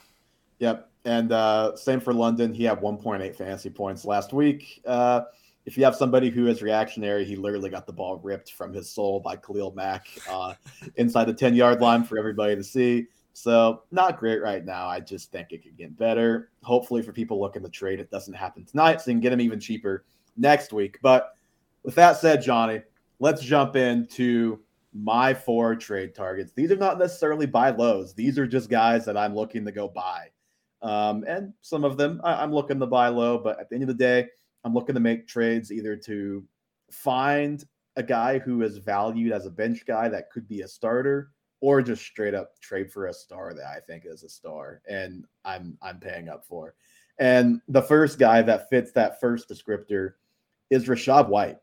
Yep. 0.60 0.90
And 1.06 1.32
uh, 1.32 1.76
same 1.76 2.00
for 2.00 2.14
London. 2.14 2.54
He 2.54 2.64
had 2.64 2.80
1.8 2.80 3.36
fantasy 3.36 3.70
points 3.70 4.06
last 4.06 4.32
week. 4.32 4.82
Uh, 4.86 5.22
if 5.66 5.78
you 5.78 5.84
have 5.84 5.96
somebody 5.96 6.30
who 6.30 6.48
is 6.48 6.62
reactionary, 6.62 7.26
he 7.26 7.36
literally 7.36 7.70
got 7.70 7.86
the 7.86 7.94
ball 7.94 8.18
ripped 8.18 8.52
from 8.54 8.74
his 8.74 8.90
soul 8.90 9.20
by 9.20 9.36
Khalil 9.36 9.74
Mack 9.76 10.08
uh, 10.30 10.54
inside 10.96 11.26
the 11.26 11.34
10 11.34 11.56
yard 11.56 11.82
line 11.82 12.04
for 12.04 12.18
everybody 12.18 12.56
to 12.56 12.64
see. 12.64 13.08
So 13.34 13.84
not 13.92 14.20
great 14.20 14.42
right 14.42 14.64
now. 14.64 14.88
I 14.88 15.00
just 15.00 15.32
think 15.32 15.52
it 15.52 15.64
could 15.64 15.78
get 15.78 15.98
better. 15.98 16.50
Hopefully, 16.64 17.02
for 17.02 17.14
people 17.14 17.40
looking 17.40 17.64
to 17.64 17.70
trade, 17.70 18.00
it 18.00 18.12
doesn't 18.12 18.34
happen 18.34 18.66
tonight, 18.66 19.02
so 19.02 19.12
you 19.12 19.16
can 19.16 19.22
get 19.22 19.30
them 19.30 19.42
even 19.42 19.60
cheaper 19.60 20.06
next 20.38 20.74
week. 20.74 21.00
But 21.02 21.34
with 21.84 21.96
that 21.96 22.18
said, 22.18 22.42
Johnny, 22.42 22.82
let's 23.20 23.42
jump 23.42 23.76
into 23.76 24.60
my 24.94 25.34
four 25.34 25.76
trade 25.76 26.14
targets. 26.14 26.52
These 26.52 26.72
are 26.72 26.78
not 26.78 27.00
necessarily 27.00 27.46
buy 27.46 27.70
lows. 27.70 28.14
These 28.14 28.38
are 28.38 28.46
just 28.46 28.70
guys 28.70 29.06
that 29.06 29.18
I'm 29.18 29.34
looking 29.36 29.64
to 29.66 29.72
go 29.72 29.88
buy. 29.88 30.28
Um, 30.82 31.24
and 31.28 31.54
some 31.62 31.84
of 31.84 31.96
them 31.96 32.20
I, 32.24 32.44
I'm 32.44 32.54
looking 32.54 32.80
to 32.80 32.88
buy 32.88 33.08
low, 33.08 33.38
but 33.38 33.60
at 33.60 33.70
the 33.70 33.76
end 33.76 33.84
of 33.84 33.88
the 33.88 33.94
day, 33.94 34.28
I'm 34.64 34.74
looking 34.74 34.96
to 34.96 35.02
make 35.02 35.28
trades 35.28 35.72
either 35.72 35.96
to 35.96 36.44
find 36.92 37.64
a 37.96 38.04
guy 38.04 38.40
who 38.40 38.62
is 38.64 38.78
valued 38.78 39.32
as 39.32 39.46
a 39.46 39.52
bench 39.52 39.86
guy 39.86 40.10
that 40.10 40.30
could 40.32 40.48
be 40.48 40.62
a 40.62 40.68
starter 40.68 41.32
or 41.62 41.82
just 41.82 42.04
straight 42.04 42.34
up 42.34 42.60
trade 42.60 42.92
for 42.92 43.06
a 43.06 43.14
star 43.14 43.54
that 43.54 43.66
I 43.66 43.80
think 43.80 44.04
is 44.06 44.24
a 44.24 44.30
star 44.30 44.82
and 44.90 45.26
I'm 45.46 45.78
I'm 45.82 46.00
paying 46.00 46.28
up 46.28 46.46
for. 46.46 46.76
And 47.20 47.62
the 47.68 47.82
first 47.82 48.20
guy 48.20 48.42
that 48.42 48.70
fits 48.70 48.92
that 48.94 49.20
first 49.22 49.48
descriptor 49.48 50.14
is 50.70 50.88
Rachaad 50.88 51.30
White. 51.30 51.58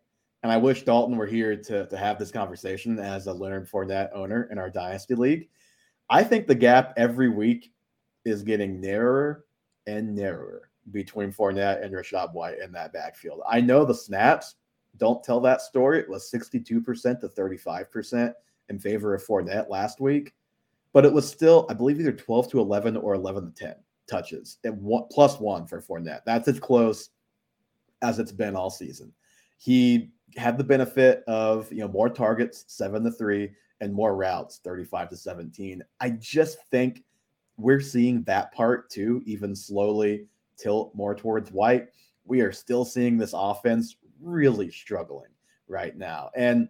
And 0.44 0.52
I 0.52 0.56
wish 0.56 0.84
Dalton 0.84 1.16
were 1.16 1.26
here 1.26 1.56
to, 1.56 1.86
to 1.86 1.96
have 1.96 2.18
this 2.18 2.30
conversation 2.30 2.98
as 3.00 3.26
a 3.26 3.32
Leonard 3.32 3.68
Fournette 3.68 4.10
owner 4.14 4.48
in 4.52 4.58
our 4.58 4.70
Dynasty 4.70 5.16
League. 5.16 5.48
I 6.08 6.22
think 6.22 6.46
the 6.46 6.54
gap 6.54 6.94
every 6.96 7.28
week 7.28 7.72
is 8.24 8.44
getting 8.44 8.80
narrower 8.80 9.46
and 9.88 10.14
narrower 10.14 10.70
between 10.92 11.32
Fournette 11.32 11.82
and 11.84 11.92
Rachaad 11.92 12.32
White 12.32 12.60
in 12.60 12.70
that 12.72 12.92
backfield. 12.92 13.42
I 13.48 13.60
know 13.60 13.84
the 13.84 13.94
snaps 13.94 14.54
don't 14.96 15.24
tell 15.24 15.40
that 15.40 15.60
story. 15.60 15.98
It 15.98 16.08
was 16.08 16.30
62% 16.30 17.20
to 17.20 17.28
35% 17.28 18.32
in 18.68 18.78
favor 18.78 19.14
of 19.14 19.24
Fournette 19.24 19.68
last 19.68 20.00
week, 20.00 20.34
but 20.92 21.04
it 21.04 21.12
was 21.12 21.28
still, 21.28 21.66
I 21.68 21.74
believe, 21.74 22.00
either 22.00 22.12
12 22.12 22.50
to 22.50 22.60
11 22.60 22.96
or 22.96 23.14
11 23.14 23.52
to 23.52 23.64
10 23.64 23.74
touches 24.08 24.58
and 24.64 24.80
one, 24.82 25.04
plus 25.10 25.38
one 25.38 25.66
for 25.66 25.80
Fournette. 25.80 26.22
That's 26.24 26.48
as 26.48 26.58
close 26.58 27.10
as 28.02 28.18
it's 28.18 28.32
been 28.32 28.56
all 28.56 28.70
season. 28.70 29.12
He 29.58 30.10
had 30.36 30.58
the 30.58 30.64
benefit 30.64 31.24
of 31.26 31.70
you 31.72 31.80
know 31.80 31.88
more 31.88 32.08
targets, 32.08 32.64
seven 32.68 33.04
to 33.04 33.10
three, 33.10 33.52
and 33.80 33.92
more 33.92 34.16
routes, 34.16 34.60
35 34.64 35.10
to 35.10 35.16
17. 35.16 35.82
I 36.00 36.10
just 36.10 36.58
think 36.70 37.04
we're 37.56 37.80
seeing 37.80 38.22
that 38.24 38.52
part 38.52 38.90
too, 38.90 39.22
even 39.26 39.54
slowly 39.54 40.26
tilt 40.56 40.94
more 40.94 41.14
towards 41.14 41.52
White. 41.52 41.88
We 42.24 42.40
are 42.40 42.52
still 42.52 42.84
seeing 42.84 43.16
this 43.16 43.32
offense 43.34 43.96
really 44.20 44.70
struggling 44.70 45.30
right 45.66 45.96
now. 45.96 46.30
And 46.36 46.68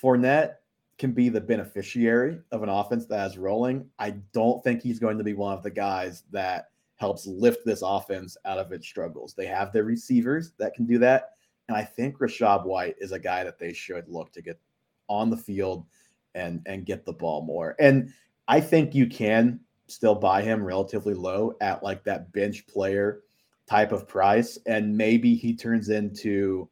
Fournette 0.00 0.54
can 0.98 1.12
be 1.12 1.28
the 1.28 1.40
beneficiary 1.40 2.38
of 2.50 2.62
an 2.62 2.68
offense 2.68 3.06
that 3.06 3.30
is 3.30 3.38
rolling. 3.38 3.88
I 3.98 4.10
don't 4.32 4.62
think 4.64 4.82
he's 4.82 4.98
going 4.98 5.16
to 5.18 5.24
be 5.24 5.34
one 5.34 5.56
of 5.56 5.62
the 5.62 5.70
guys 5.70 6.24
that 6.32 6.70
helps 6.96 7.26
lift 7.26 7.64
this 7.64 7.82
offense 7.82 8.36
out 8.44 8.58
of 8.58 8.72
its 8.72 8.86
struggles. 8.86 9.32
They 9.34 9.46
have 9.46 9.72
their 9.72 9.84
receivers 9.84 10.52
that 10.58 10.74
can 10.74 10.86
do 10.86 10.98
that. 10.98 11.30
And 11.68 11.76
I 11.76 11.84
think 11.84 12.18
Rachaad 12.18 12.64
White 12.64 12.96
is 12.98 13.12
a 13.12 13.18
guy 13.18 13.44
that 13.44 13.58
they 13.58 13.72
should 13.72 14.08
look 14.08 14.32
to 14.32 14.42
get 14.42 14.60
on 15.08 15.30
the 15.30 15.36
field 15.36 15.86
and 16.34 16.60
and 16.66 16.84
get 16.84 17.04
the 17.04 17.12
ball 17.12 17.42
more. 17.42 17.76
And 17.78 18.12
I 18.48 18.60
think 18.60 18.94
you 18.94 19.06
can 19.06 19.60
still 19.86 20.14
buy 20.14 20.42
him 20.42 20.64
relatively 20.64 21.14
low 21.14 21.54
at 21.60 21.82
like 21.82 22.04
that 22.04 22.32
bench 22.32 22.66
player 22.66 23.20
type 23.68 23.92
of 23.92 24.08
price. 24.08 24.58
And 24.66 24.96
maybe 24.96 25.34
he 25.34 25.54
turns 25.54 25.88
into 25.90 26.68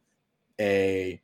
a 0.59 1.21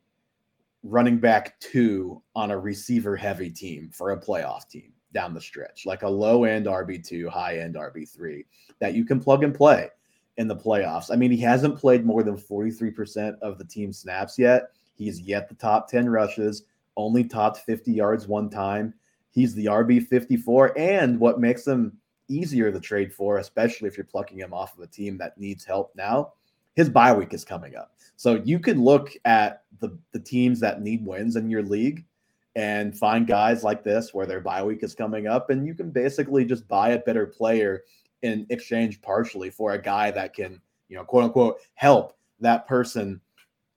running 0.84 1.18
back 1.18 1.58
two 1.60 2.22
on 2.36 2.50
a 2.50 2.58
receiver 2.58 3.16
heavy 3.16 3.50
team 3.50 3.90
for 3.92 4.12
a 4.12 4.20
playoff 4.20 4.68
team 4.68 4.92
down 5.12 5.32
the 5.32 5.40
stretch, 5.40 5.86
like 5.86 6.02
a 6.02 6.08
low 6.08 6.44
end 6.44 6.66
RB2, 6.66 7.28
high 7.28 7.58
end 7.58 7.74
RB3 7.74 8.44
that 8.80 8.94
you 8.94 9.04
can 9.04 9.18
plug 9.18 9.42
and 9.42 9.54
play 9.54 9.88
in 10.36 10.46
the 10.46 10.56
playoffs. 10.56 11.10
I 11.10 11.16
mean, 11.16 11.30
he 11.30 11.38
hasn't 11.38 11.78
played 11.78 12.04
more 12.04 12.22
than 12.22 12.36
43% 12.36 13.38
of 13.40 13.56
the 13.56 13.64
team 13.64 13.92
snaps 13.92 14.38
yet. 14.38 14.70
He's 14.94 15.20
yet 15.20 15.48
the 15.48 15.54
top 15.54 15.88
10 15.88 16.08
rushes, 16.08 16.64
only 16.96 17.24
topped 17.24 17.58
50 17.58 17.92
yards 17.92 18.28
one 18.28 18.50
time. 18.50 18.92
He's 19.30 19.54
the 19.54 19.66
RB 19.66 20.06
54. 20.06 20.78
And 20.78 21.18
what 21.18 21.40
makes 21.40 21.66
him 21.66 21.96
easier 22.28 22.70
to 22.70 22.80
trade 22.80 23.12
for, 23.12 23.38
especially 23.38 23.88
if 23.88 23.96
you're 23.96 24.04
plucking 24.04 24.38
him 24.38 24.52
off 24.52 24.76
of 24.76 24.82
a 24.82 24.86
team 24.86 25.16
that 25.18 25.38
needs 25.38 25.64
help 25.64 25.92
now, 25.96 26.32
his 26.74 26.90
bye 26.90 27.12
week 27.12 27.32
is 27.32 27.44
coming 27.44 27.76
up. 27.76 27.92
So 28.16 28.42
you 28.44 28.58
can 28.58 28.82
look 28.82 29.12
at 29.24 29.62
the, 29.80 29.98
the 30.12 30.20
teams 30.20 30.60
that 30.60 30.82
need 30.82 31.04
wins 31.04 31.36
in 31.36 31.50
your 31.50 31.62
league 31.62 32.04
and 32.56 32.96
find 32.96 33.26
guys 33.26 33.64
like 33.64 33.82
this 33.82 34.14
where 34.14 34.26
their 34.26 34.40
bye 34.40 34.62
week 34.62 34.82
is 34.82 34.94
coming 34.94 35.26
up, 35.26 35.50
and 35.50 35.66
you 35.66 35.74
can 35.74 35.90
basically 35.90 36.44
just 36.44 36.68
buy 36.68 36.90
a 36.90 37.00
better 37.00 37.26
player 37.26 37.82
in 38.22 38.46
exchange 38.48 39.02
partially 39.02 39.50
for 39.50 39.72
a 39.72 39.82
guy 39.82 40.10
that 40.10 40.32
can, 40.34 40.60
you 40.88 40.96
know, 40.96 41.04
quote 41.04 41.24
unquote, 41.24 41.58
help 41.74 42.16
that 42.40 42.66
person 42.66 43.20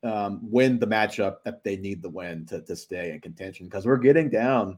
um, 0.03 0.39
win 0.43 0.79
the 0.79 0.87
matchup 0.87 1.37
that 1.43 1.63
they 1.63 1.75
need 1.75 2.01
the 2.01 2.09
win 2.09 2.45
to, 2.45 2.61
to 2.61 2.75
stay 2.75 3.11
in 3.11 3.19
contention. 3.19 3.65
Because 3.65 3.85
we're 3.85 3.97
getting 3.97 4.29
down 4.29 4.77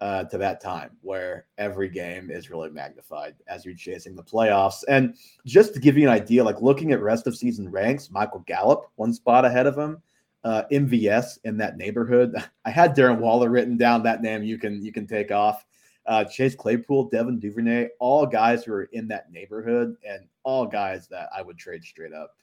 uh, 0.00 0.24
to 0.24 0.38
that 0.38 0.60
time 0.60 0.90
where 1.02 1.46
every 1.58 1.88
game 1.88 2.30
is 2.30 2.50
really 2.50 2.70
magnified 2.70 3.34
as 3.46 3.64
you're 3.64 3.74
chasing 3.74 4.14
the 4.14 4.22
playoffs. 4.22 4.82
And 4.88 5.14
just 5.44 5.74
to 5.74 5.80
give 5.80 5.96
you 5.98 6.08
an 6.08 6.14
idea, 6.14 6.42
like 6.42 6.62
looking 6.62 6.92
at 6.92 7.02
rest 7.02 7.26
of 7.26 7.36
season 7.36 7.70
ranks, 7.70 8.10
Michael 8.10 8.44
Gallup, 8.46 8.90
one 8.96 9.12
spot 9.12 9.44
ahead 9.44 9.66
of 9.66 9.76
him. 9.76 10.02
Uh, 10.42 10.62
MVS 10.72 11.38
in 11.44 11.58
that 11.58 11.76
neighborhood. 11.76 12.34
I 12.64 12.70
had 12.70 12.96
Darren 12.96 13.18
Waller 13.18 13.50
written 13.50 13.76
down. 13.76 14.02
That 14.02 14.22
name 14.22 14.42
you 14.42 14.56
can 14.56 14.82
you 14.82 14.90
can 14.90 15.06
take 15.06 15.30
off. 15.30 15.66
Uh, 16.06 16.24
Chase 16.24 16.54
Claypool, 16.54 17.10
Devin 17.10 17.38
Duvernay, 17.38 17.88
all 17.98 18.24
guys 18.24 18.64
who 18.64 18.72
are 18.72 18.84
in 18.84 19.06
that 19.08 19.30
neighborhood, 19.30 19.96
and 20.08 20.26
all 20.42 20.64
guys 20.64 21.06
that 21.08 21.28
I 21.36 21.42
would 21.42 21.58
trade 21.58 21.84
straight 21.84 22.14
up 22.14 22.36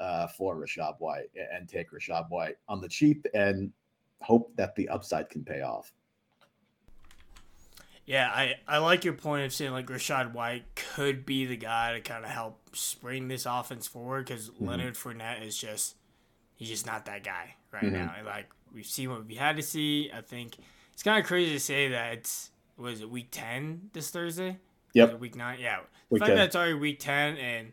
uh, 0.00 0.28
for 0.28 0.56
Rachaad 0.56 0.94
White 0.98 1.30
and 1.52 1.68
take 1.68 1.90
Rachaad 1.92 2.30
White 2.30 2.56
on 2.68 2.80
the 2.80 2.88
cheap 2.88 3.26
and 3.34 3.70
hope 4.22 4.50
that 4.56 4.74
the 4.74 4.88
upside 4.88 5.28
can 5.28 5.44
pay 5.44 5.60
off. 5.60 5.92
Yeah, 8.04 8.28
I, 8.28 8.56
I 8.66 8.78
like 8.78 9.04
your 9.04 9.14
point 9.14 9.44
of 9.44 9.52
saying 9.52 9.72
like 9.72 9.86
Rachaad 9.86 10.32
White 10.32 10.64
could 10.74 11.24
be 11.24 11.46
the 11.46 11.56
guy 11.56 11.92
to 11.92 12.00
kind 12.00 12.24
of 12.24 12.30
help 12.30 12.58
spring 12.76 13.28
this 13.28 13.46
offense 13.46 13.86
forward 13.86 14.26
because 14.26 14.50
mm-hmm. 14.50 14.68
Leonard 14.68 14.94
Fournette 14.94 15.46
is 15.46 15.56
just 15.56 15.96
he's 16.56 16.68
just 16.68 16.86
not 16.86 17.06
that 17.06 17.22
guy 17.22 17.54
right 17.70 17.84
mm-hmm. 17.84 17.94
now. 17.94 18.14
And 18.16 18.26
like 18.26 18.50
we've 18.74 18.86
seen 18.86 19.10
what 19.10 19.26
we 19.26 19.36
had 19.36 19.56
to 19.56 19.62
see. 19.62 20.10
I 20.12 20.20
think 20.20 20.56
it's 20.92 21.02
kind 21.02 21.20
of 21.20 21.26
crazy 21.26 21.52
to 21.52 21.60
say 21.60 21.88
that 21.88 22.14
it's 22.14 22.50
was 22.76 23.00
it 23.00 23.10
week 23.10 23.28
ten 23.30 23.90
this 23.92 24.10
Thursday? 24.10 24.58
Yep. 24.94 25.20
Week 25.20 25.36
nine. 25.36 25.58
Yeah. 25.60 25.80
The 26.10 26.18
fact 26.18 26.28
10. 26.28 26.36
that 26.36 26.44
it's 26.46 26.56
already 26.56 26.74
week 26.74 26.98
ten 26.98 27.36
and 27.36 27.72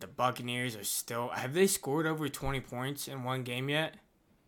the 0.00 0.06
Buccaneers 0.06 0.76
are 0.76 0.84
still 0.84 1.28
have 1.28 1.52
they 1.52 1.66
scored 1.66 2.06
over 2.06 2.28
twenty 2.30 2.60
points 2.60 3.06
in 3.06 3.22
one 3.22 3.42
game 3.42 3.68
yet? 3.68 3.96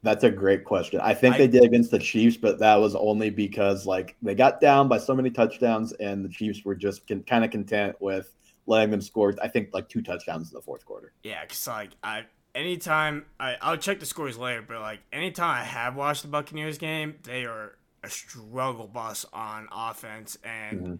That's 0.02 0.24
a 0.24 0.30
great 0.30 0.64
question. 0.64 1.00
I 1.00 1.14
think 1.14 1.36
I, 1.36 1.38
they 1.38 1.48
did 1.48 1.62
against 1.62 1.92
the 1.92 1.98
Chiefs, 1.98 2.36
but 2.36 2.58
that 2.58 2.74
was 2.76 2.96
only 2.96 3.30
because 3.30 3.86
like 3.86 4.16
they 4.20 4.34
got 4.34 4.60
down 4.60 4.88
by 4.88 4.98
so 4.98 5.14
many 5.14 5.30
touchdowns, 5.30 5.92
and 5.92 6.24
the 6.24 6.28
Chiefs 6.28 6.64
were 6.64 6.74
just 6.74 7.06
con- 7.06 7.22
kind 7.22 7.44
of 7.44 7.50
content 7.52 7.96
with 8.00 8.34
letting 8.66 8.90
them 8.90 9.00
score. 9.00 9.34
I 9.40 9.48
think 9.48 9.70
like 9.72 9.88
two 9.88 10.02
touchdowns 10.02 10.50
in 10.50 10.54
the 10.54 10.62
fourth 10.62 10.84
quarter. 10.84 11.12
Yeah, 11.22 11.42
because 11.42 11.66
like 11.68 11.90
I 12.02 12.24
anytime 12.54 13.26
I 13.38 13.56
I'll 13.62 13.76
check 13.76 14.00
the 14.00 14.06
scores 14.06 14.36
later, 14.36 14.64
but 14.66 14.80
like 14.80 15.00
anytime 15.12 15.60
I 15.60 15.64
have 15.64 15.94
watched 15.94 16.22
the 16.22 16.28
Buccaneers 16.28 16.78
game, 16.78 17.16
they 17.22 17.44
are 17.44 17.76
a 18.02 18.10
struggle 18.10 18.88
bus 18.88 19.24
on 19.32 19.68
offense, 19.70 20.36
and 20.42 20.80
mm-hmm. 20.80 20.94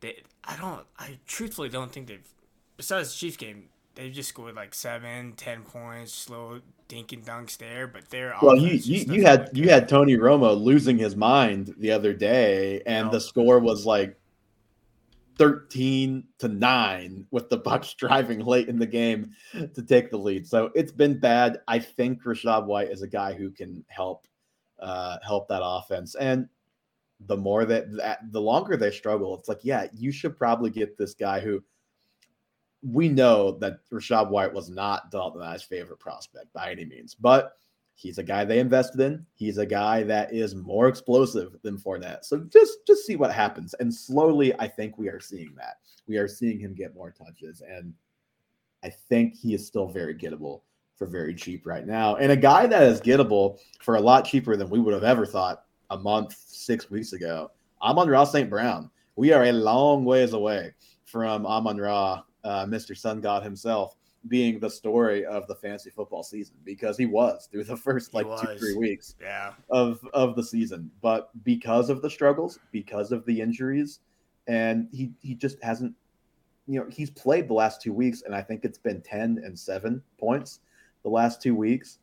they 0.00 0.22
I 0.44 0.56
don't 0.56 0.86
I 0.96 1.18
truthfully 1.26 1.70
don't 1.70 1.90
think 1.90 2.06
they've 2.06 2.28
besides 2.76 3.12
the 3.12 3.18
Chiefs 3.18 3.36
game 3.36 3.64
they've 3.98 4.12
just 4.12 4.28
scored 4.28 4.54
like 4.54 4.74
seven, 4.74 5.32
ten 5.32 5.62
points, 5.62 6.12
slow 6.12 6.60
dink 6.88 7.12
and 7.12 7.24
dunks 7.24 7.56
there, 7.58 7.86
but 7.86 8.08
they're 8.10 8.34
well. 8.42 8.56
You 8.56 8.70
you, 8.70 9.14
you 9.14 9.22
had 9.22 9.50
you 9.52 9.68
had 9.68 9.88
Tony 9.88 10.16
Romo 10.16 10.58
losing 10.58 10.98
his 10.98 11.14
mind 11.14 11.74
the 11.78 11.92
other 11.92 12.12
day, 12.12 12.82
and 12.86 13.10
the 13.10 13.20
score 13.20 13.60
was 13.60 13.86
like 13.86 14.18
thirteen 15.36 16.24
to 16.38 16.48
nine 16.48 17.26
with 17.30 17.48
the 17.48 17.60
Bucs 17.60 17.94
driving 17.96 18.40
late 18.40 18.68
in 18.68 18.78
the 18.78 18.86
game 18.86 19.32
to 19.52 19.82
take 19.82 20.10
the 20.10 20.18
lead. 20.18 20.46
So 20.46 20.70
it's 20.74 20.92
been 20.92 21.20
bad. 21.20 21.60
I 21.68 21.78
think 21.78 22.24
Rachaad 22.24 22.66
White 22.66 22.90
is 22.90 23.02
a 23.02 23.08
guy 23.08 23.34
who 23.34 23.50
can 23.50 23.84
help 23.88 24.26
uh, 24.80 25.18
help 25.24 25.48
that 25.48 25.62
offense, 25.62 26.14
and 26.16 26.48
the 27.26 27.36
more 27.36 27.64
that, 27.64 27.92
that 27.96 28.20
the 28.30 28.40
longer 28.40 28.76
they 28.76 28.90
struggle, 28.90 29.36
it's 29.38 29.48
like 29.48 29.60
yeah, 29.62 29.86
you 29.94 30.10
should 30.10 30.36
probably 30.38 30.70
get 30.70 30.96
this 30.96 31.14
guy 31.14 31.40
who 31.40 31.62
we 32.82 33.08
know 33.08 33.52
that 33.58 33.78
Rachaad 33.90 34.30
White 34.30 34.52
was 34.52 34.70
not 34.70 35.10
Dalton 35.10 35.42
Eye's 35.42 35.62
favorite 35.62 35.98
prospect 35.98 36.52
by 36.52 36.70
any 36.70 36.84
means, 36.84 37.14
but 37.14 37.52
he's 37.94 38.18
a 38.18 38.22
guy 38.22 38.44
they 38.44 38.60
invested 38.60 39.00
in. 39.00 39.26
He's 39.34 39.58
a 39.58 39.66
guy 39.66 40.02
that 40.04 40.32
is 40.32 40.54
more 40.54 40.88
explosive 40.88 41.56
than 41.62 41.78
Fournette. 41.78 42.24
So 42.24 42.38
just 42.38 42.86
just 42.86 43.06
see 43.06 43.16
what 43.16 43.32
happens. 43.32 43.74
And 43.80 43.92
slowly, 43.92 44.58
I 44.58 44.68
think 44.68 44.98
we 44.98 45.08
are 45.08 45.20
seeing 45.20 45.54
that. 45.56 45.78
We 46.06 46.16
are 46.16 46.28
seeing 46.28 46.58
him 46.58 46.74
get 46.74 46.94
more 46.94 47.10
touches, 47.10 47.60
and 47.60 47.92
I 48.84 48.90
think 48.90 49.36
he 49.36 49.54
is 49.54 49.66
still 49.66 49.88
very 49.88 50.14
gettable 50.14 50.62
for 50.96 51.06
very 51.06 51.34
cheap 51.34 51.66
right 51.66 51.86
now. 51.86 52.16
And 52.16 52.32
a 52.32 52.36
guy 52.36 52.66
that 52.66 52.82
is 52.82 53.00
gettable 53.00 53.58
for 53.80 53.96
a 53.96 54.00
lot 54.00 54.24
cheaper 54.24 54.56
than 54.56 54.70
we 54.70 54.80
would 54.80 54.94
have 54.94 55.04
ever 55.04 55.26
thought 55.26 55.64
a 55.90 55.98
month, 55.98 56.36
six 56.46 56.90
weeks 56.90 57.12
ago. 57.12 57.50
Amon 57.82 58.08
Ra's 58.08 58.32
St. 58.32 58.50
Brown 58.50 58.90
we 59.18 59.32
are 59.32 59.46
a 59.46 59.52
long 59.52 60.04
ways 60.04 60.32
away 60.32 60.72
from 61.04 61.44
Amon 61.44 61.78
Ra, 61.78 62.22
uh, 62.48 62.64
Mr. 62.66 62.96
Sun 62.96 63.20
God 63.20 63.42
himself, 63.42 63.96
being 64.26 64.58
the 64.58 64.70
story 64.70 65.24
of 65.24 65.46
the 65.46 65.54
fantasy 65.54 65.90
football 65.90 66.22
season 66.22 66.56
because 66.64 66.96
he 66.96 67.06
was 67.06 67.48
through 67.50 67.64
the 67.64 67.76
first 67.76 68.14
like 68.14 68.26
two 68.40 68.58
three 68.58 68.76
weeks 68.76 69.14
yeah. 69.20 69.52
of 69.70 70.00
of 70.12 70.34
the 70.34 70.42
season 70.42 70.90
but 71.00 71.30
because 71.44 71.88
of 71.88 72.02
the 72.02 72.10
struggles 72.10 72.58
because 72.72 73.12
of 73.12 73.24
the 73.26 73.40
injuries 73.40 74.00
and 74.48 74.88
he 74.90 75.12
he 75.20 75.34
just 75.34 75.62
hasn't 75.62 75.94
you 76.66 76.80
know 76.80 76.86
he's 76.90 77.10
played 77.10 77.48
the 77.48 77.54
last 77.54 77.80
two 77.80 77.92
weeks 77.92 78.22
and 78.22 78.34
i 78.34 78.42
think 78.42 78.64
it's 78.64 78.76
been 78.76 79.00
10 79.00 79.40
and 79.44 79.56
7 79.56 80.02
points 80.18 80.60
the 81.04 81.08
last 81.08 81.40
two 81.40 81.54
weeks 81.54 81.98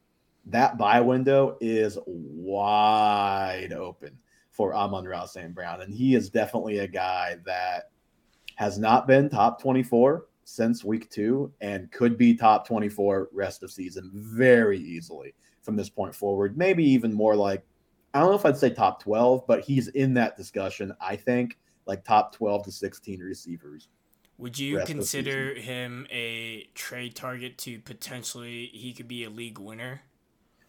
that 0.45 0.77
buy 0.77 1.01
window 1.01 1.57
is 1.59 1.97
wide 2.05 3.73
open 3.73 4.17
for 4.51 4.73
Amon 4.73 5.05
Ra 5.05 5.25
St. 5.25 5.53
Brown 5.53 5.81
and 5.81 5.93
he 5.93 6.15
is 6.15 6.29
definitely 6.29 6.79
a 6.79 6.87
guy 6.87 7.35
that 7.45 7.89
has 8.55 8.79
not 8.79 9.05
been 9.05 9.29
top 9.29 9.61
24 9.61 10.25
since 10.45 10.83
week 10.83 11.09
two 11.09 11.51
and 11.59 11.91
could 11.91 12.17
be 12.17 12.35
top 12.35 12.67
24 12.67 13.29
rest 13.33 13.63
of 13.63 13.71
season 13.71 14.09
very 14.13 14.79
easily 14.79 15.33
from 15.63 15.75
this 15.75 15.89
point 15.89 16.15
forward. 16.15 16.57
Maybe 16.57 16.85
even 16.85 17.11
more 17.11 17.35
like, 17.35 17.65
I 18.13 18.19
don't 18.19 18.29
know 18.29 18.35
if 18.35 18.45
I'd 18.45 18.55
say 18.55 18.69
top 18.69 19.03
12, 19.03 19.45
but 19.47 19.61
he's 19.61 19.89
in 19.89 20.13
that 20.13 20.37
discussion, 20.37 20.93
I 21.01 21.15
think, 21.17 21.57
like 21.85 22.05
top 22.05 22.33
12 22.33 22.65
to 22.65 22.71
16 22.71 23.19
receivers. 23.19 23.89
Would 24.37 24.59
you 24.59 24.81
consider 24.85 25.55
him 25.55 26.07
a 26.11 26.67
trade 26.75 27.15
target 27.15 27.57
to 27.59 27.79
potentially 27.79 28.67
he 28.67 28.93
could 28.93 29.07
be 29.07 29.23
a 29.23 29.29
league 29.29 29.59
winner? 29.59 30.01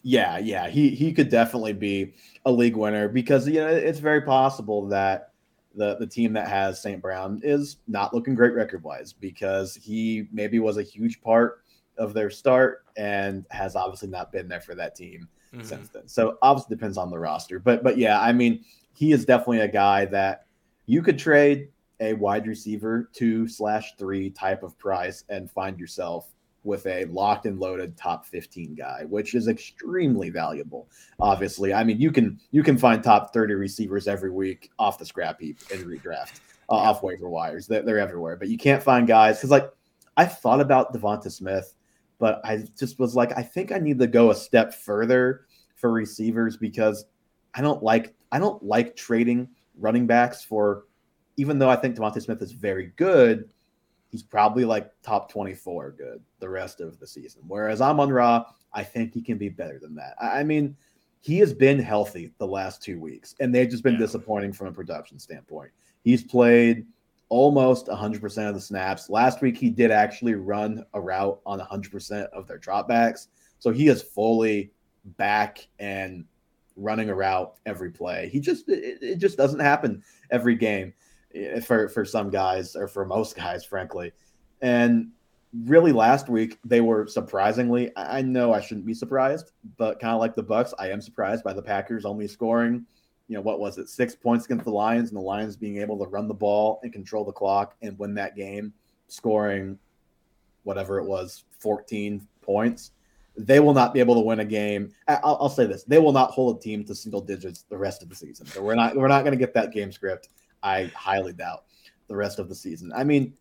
Yeah, 0.03 0.39
yeah, 0.39 0.69
he 0.69 0.91
he 0.91 1.13
could 1.13 1.31
definitely 1.31 1.73
be 1.73 2.15
a 2.45 2.53
league 2.53 2.77
winner 2.77 3.09
because 3.09 3.49
you 3.49 3.55
know 3.55 3.67
it's 3.67 3.99
very 3.99 4.23
possible 4.23 4.87
that 4.89 5.33
the 5.77 5.97
the 5.97 6.07
team 6.07 6.33
that 6.33 6.49
has 6.49 6.81
St. 6.81 7.01
Brown 7.01 7.41
is 7.45 7.77
not 7.87 8.15
looking 8.15 8.35
great 8.35 8.55
record 8.55 8.83
wise 8.83 9.13
because 9.13 9.77
he 9.77 10.29
maybe 10.33 10.59
was 10.59 10.79
a 10.79 10.83
huge 10.83 11.21
part 11.21 11.63
of 11.99 12.15
their 12.15 12.31
start 12.31 12.85
and 12.97 13.45
has 13.51 13.77
obviously 13.77 14.09
not 14.09 14.33
been 14.33 14.49
there 14.49 14.61
for 14.61 14.75
that 14.75 14.95
team 14.95 15.29
mm-hmm. 15.53 15.65
since 15.65 15.89
then. 15.89 16.09
So 16.09 16.39
obviously 16.43 16.77
depends 16.77 16.99
on 16.99 17.11
the 17.11 17.19
roster, 17.19 17.59
but 17.59 17.83
but 17.83 17.99
yeah, 17.99 18.21
I 18.21 18.33
mean 18.33 18.65
he 18.93 19.13
is 19.13 19.25
definitely 19.25 19.61
a 19.61 19.69
guy 19.69 20.07
that 20.07 20.47
you 20.87 21.03
could 21.03 21.19
trade 21.19 21.69
a 22.01 22.15
wide 22.15 22.47
receiver 22.47 23.11
two 23.13 23.49
slash 23.49 23.95
three 23.97 24.31
type 24.31 24.63
of 24.63 24.79
price 24.79 25.25
and 25.29 25.51
find 25.51 25.79
yourself 25.79 26.33
with 26.67 26.87
a 26.87 27.05
locked 27.07 27.47
and 27.47 27.59
loaded 27.59 27.97
top 27.97 28.27
15 28.27 28.75
guy, 28.75 29.05
which 29.09 29.35
is 29.35 29.49
extremely 29.49 30.29
valuable. 30.29 30.89
Obviously, 31.21 31.73
I 31.73 31.85
mean, 31.85 32.01
you 32.01 32.11
can 32.11 32.39
you 32.51 32.63
can 32.63 32.77
find 32.77 33.03
top 33.03 33.33
30 33.33 33.55
receivers 33.55 34.09
every 34.09 34.31
week 34.31 34.71
off 34.79 34.99
the 34.99 35.07
scrap 35.07 35.41
heap 35.41 35.59
in 35.71 35.85
redraft, 35.85 36.41
uh, 36.69 36.75
off 36.75 37.03
waiver 37.03 37.29
wires. 37.29 37.67
They're, 37.67 37.83
they're 37.83 37.99
everywhere, 37.99 38.37
but 38.37 38.49
you 38.49 38.59
can't 38.59 38.83
find 38.83 39.07
guys 39.07 39.39
because 39.39 39.51
like 39.51 39.71
I 40.17 40.27
thought 40.27 40.61
about 40.61 40.93
Devonta 40.93 41.31
Smith, 41.31 41.75
but 42.19 42.41
I 42.45 42.65
just 42.79 42.99
was 42.99 43.15
like, 43.15 43.37
I 43.37 43.43
think 43.43 43.73
I 43.73 43.79
need 43.79 43.99
to 44.01 44.07
go 44.07 44.31
a 44.31 44.35
step 44.35 44.75
further 44.75 45.47
for 45.77 45.93
receivers 45.93 46.57
because 46.57 47.07
I 47.55 47.63
don't 47.63 47.83
like 47.83 48.15
I 48.33 48.39
don't 48.39 48.63
like 48.63 48.97
trading 48.97 49.49
running 49.79 50.07
backs 50.07 50.43
for 50.43 50.85
even 51.37 51.59
though 51.59 51.71
I 51.71 51.77
think 51.77 51.97
Devonta 51.97 52.21
Smith 52.21 52.43
is 52.43 52.53
very 52.53 52.93
good, 52.97 53.49
he's 54.11 54.23
probably 54.23 54.65
like 54.65 54.91
top 55.03 55.31
24 55.31 55.93
good 55.93 56.23
the 56.39 56.49
rest 56.49 56.81
of 56.81 56.99
the 56.99 57.07
season. 57.07 57.43
Whereas 57.47 57.81
Amon 57.81 58.11
Ra, 58.11 58.45
I 58.73 58.83
think 58.83 59.13
he 59.13 59.23
can 59.23 59.39
be 59.39 59.49
better 59.49 59.79
than 59.79 59.95
that. 59.97 60.15
I 60.21 60.43
mean, 60.43 60.77
he 61.21 61.39
has 61.39 61.53
been 61.53 61.79
healthy 61.79 62.33
the 62.39 62.47
last 62.47 62.83
two 62.83 63.01
weeks, 63.01 63.35
and 63.41 63.55
they've 63.55 63.69
just 63.69 63.83
been 63.83 63.95
yeah. 63.95 64.01
disappointing 64.01 64.53
from 64.53 64.69
a 64.69 64.73
production 64.73 65.19
standpoint. 65.19 65.71
He's 66.05 66.23
played 66.23 66.87
almost 67.29 67.89
100% 67.89 68.49
of 68.49 68.55
the 68.55 68.61
snaps. 68.61 69.11
Last 69.11 69.43
week, 69.43 69.57
he 69.57 69.71
did 69.71 69.91
actually 69.91 70.35
run 70.35 70.85
a 70.95 71.01
route 71.01 71.41
on 71.45 71.59
100% 71.59 72.29
of 72.29 72.47
their 72.47 72.59
dropbacks. 72.59 73.27
So 73.59 73.73
he 73.73 73.89
is 73.89 74.03
fully 74.03 74.71
back 75.17 75.67
and 75.79 76.25
running 76.77 77.11
a 77.11 77.15
route 77.15 77.55
every 77.65 77.91
play. 77.91 78.29
He 78.29 78.39
just, 78.39 78.69
it, 78.69 79.03
it 79.03 79.17
just 79.17 79.37
doesn't 79.37 79.61
happen 79.61 80.05
every 80.31 80.55
game. 80.55 80.93
Eh, 81.37 81.61
for 81.61 81.89
for 81.89 82.05
some 82.05 82.31
guys 82.31 82.75
or 82.75 82.89
for 82.89 83.05
most 83.05 83.37
guys, 83.37 83.65
frankly. 83.65 84.13
And 84.63 85.11
really, 85.65 85.93
last 85.93 86.29
week 86.29 86.59
they 86.65 86.81
were 86.81 87.07
surprisingly. 87.07 87.91
I 87.97 88.23
know 88.23 88.53
I 88.53 88.61
shouldn't 88.61 88.87
be 88.87 88.95
surprised, 88.95 89.53
but 89.77 90.01
kind 90.01 90.15
of 90.15 90.21
like 90.21 90.35
the 90.35 90.45
Bucs, 90.45 90.73
I 90.79 90.91
am 90.91 91.01
surprised 91.01 91.45
by 91.45 91.53
the 91.53 91.63
Packers 91.63 92.05
only 92.05 92.29
scoring. 92.29 92.87
You 93.29 93.35
know 93.35 93.43
what 93.43 93.61
was 93.61 93.77
it? 93.79 93.89
Six 93.89 94.15
points 94.15 94.45
against 94.45 94.65
the 94.65 94.71
Lions, 94.71 95.11
and 95.11 95.17
the 95.17 95.23
Lions 95.23 95.57
being 95.57 95.79
able 95.79 95.99
to 95.99 96.09
run 96.11 96.29
the 96.29 96.35
ball 96.35 96.81
and 96.83 96.93
control 96.93 97.25
the 97.25 97.33
clock 97.33 97.75
and 97.83 97.99
win 97.99 98.15
that 98.15 98.37
game, 98.37 98.73
scoring 99.09 99.79
whatever 100.63 100.99
it 100.99 101.05
was, 101.05 101.45
fourteen 101.59 102.27
points 102.41 102.93
they 103.39 103.61
will 103.61 103.75
not 103.75 103.93
be 103.93 104.01
able 104.01 104.15
to 104.15 104.23
win 104.23 104.41
a 104.41 104.45
game. 104.47 104.91
I'll, 105.09 105.37
I'll, 105.43 105.49
say 105.51 105.67
this: 105.67 105.85
they 105.85 105.99
will 105.99 106.13
not 106.13 106.31
hold 106.31 106.57
a 106.57 106.61
team 106.61 106.85
to 106.85 106.95
single 106.95 107.21
digits 107.21 107.67
the 107.69 107.77
rest 107.77 108.03
of 108.03 108.09
the 108.09 108.15
season. 108.15 108.47
So 108.47 108.63
we're 108.63 108.75
not 108.75 108.97
we're 108.97 109.09
not 109.09 109.25
going 109.25 109.33
to 109.33 109.39
get 109.39 109.53
that 109.53 109.73
game 109.73 109.93
script. 109.93 110.31
I 110.67 110.91
highly 110.97 111.33
doubt 111.33 111.65
the 112.09 112.17
rest 112.17 112.41
of 112.41 112.49
the 112.49 112.55
season. 112.55 112.93
I 112.95 113.05
mean, 113.05 113.35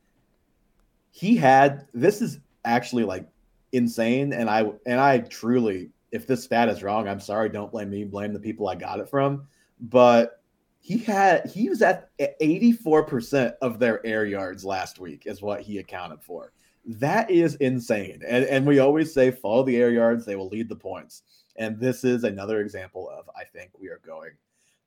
he 1.11 1.35
had 1.35 1.87
this 1.93 2.21
is 2.21 2.39
actually 2.65 3.03
like 3.03 3.27
insane, 3.71 4.31
and 4.31 4.47
I 4.49 4.71
and 4.85 4.99
I 4.99 5.19
truly, 5.19 5.89
if 6.11 6.27
this 6.27 6.43
stat 6.43 6.69
is 6.69 6.83
wrong, 6.83 7.07
I'm 7.07 7.19
sorry. 7.19 7.49
Don't 7.49 7.71
blame 7.71 7.89
me. 7.89 8.03
Blame 8.03 8.31
the 8.31 8.39
people 8.39 8.67
I 8.67 8.75
got 8.75 8.99
it 8.99 9.09
from. 9.09 9.47
But 9.79 10.41
he 10.81 10.99
had 10.99 11.49
he 11.49 11.67
was 11.67 11.81
at 11.81 12.15
84% 12.19 13.53
of 13.61 13.79
their 13.79 14.05
air 14.05 14.25
yards 14.25 14.63
last 14.63 14.99
week 14.99 15.23
is 15.25 15.41
what 15.41 15.61
he 15.61 15.79
accounted 15.79 16.21
for. 16.21 16.53
That 16.85 17.31
is 17.31 17.55
insane. 17.55 18.21
And 18.27 18.45
and 18.45 18.67
we 18.67 18.77
always 18.77 19.11
say 19.11 19.31
follow 19.31 19.63
the 19.63 19.77
air 19.77 19.89
yards, 19.89 20.25
they 20.25 20.35
will 20.35 20.49
lead 20.49 20.69
the 20.69 20.75
points. 20.75 21.23
And 21.55 21.79
this 21.79 22.03
is 22.03 22.23
another 22.23 22.59
example 22.61 23.09
of 23.09 23.27
I 23.35 23.45
think 23.45 23.71
we 23.79 23.87
are 23.87 24.01
going 24.05 24.31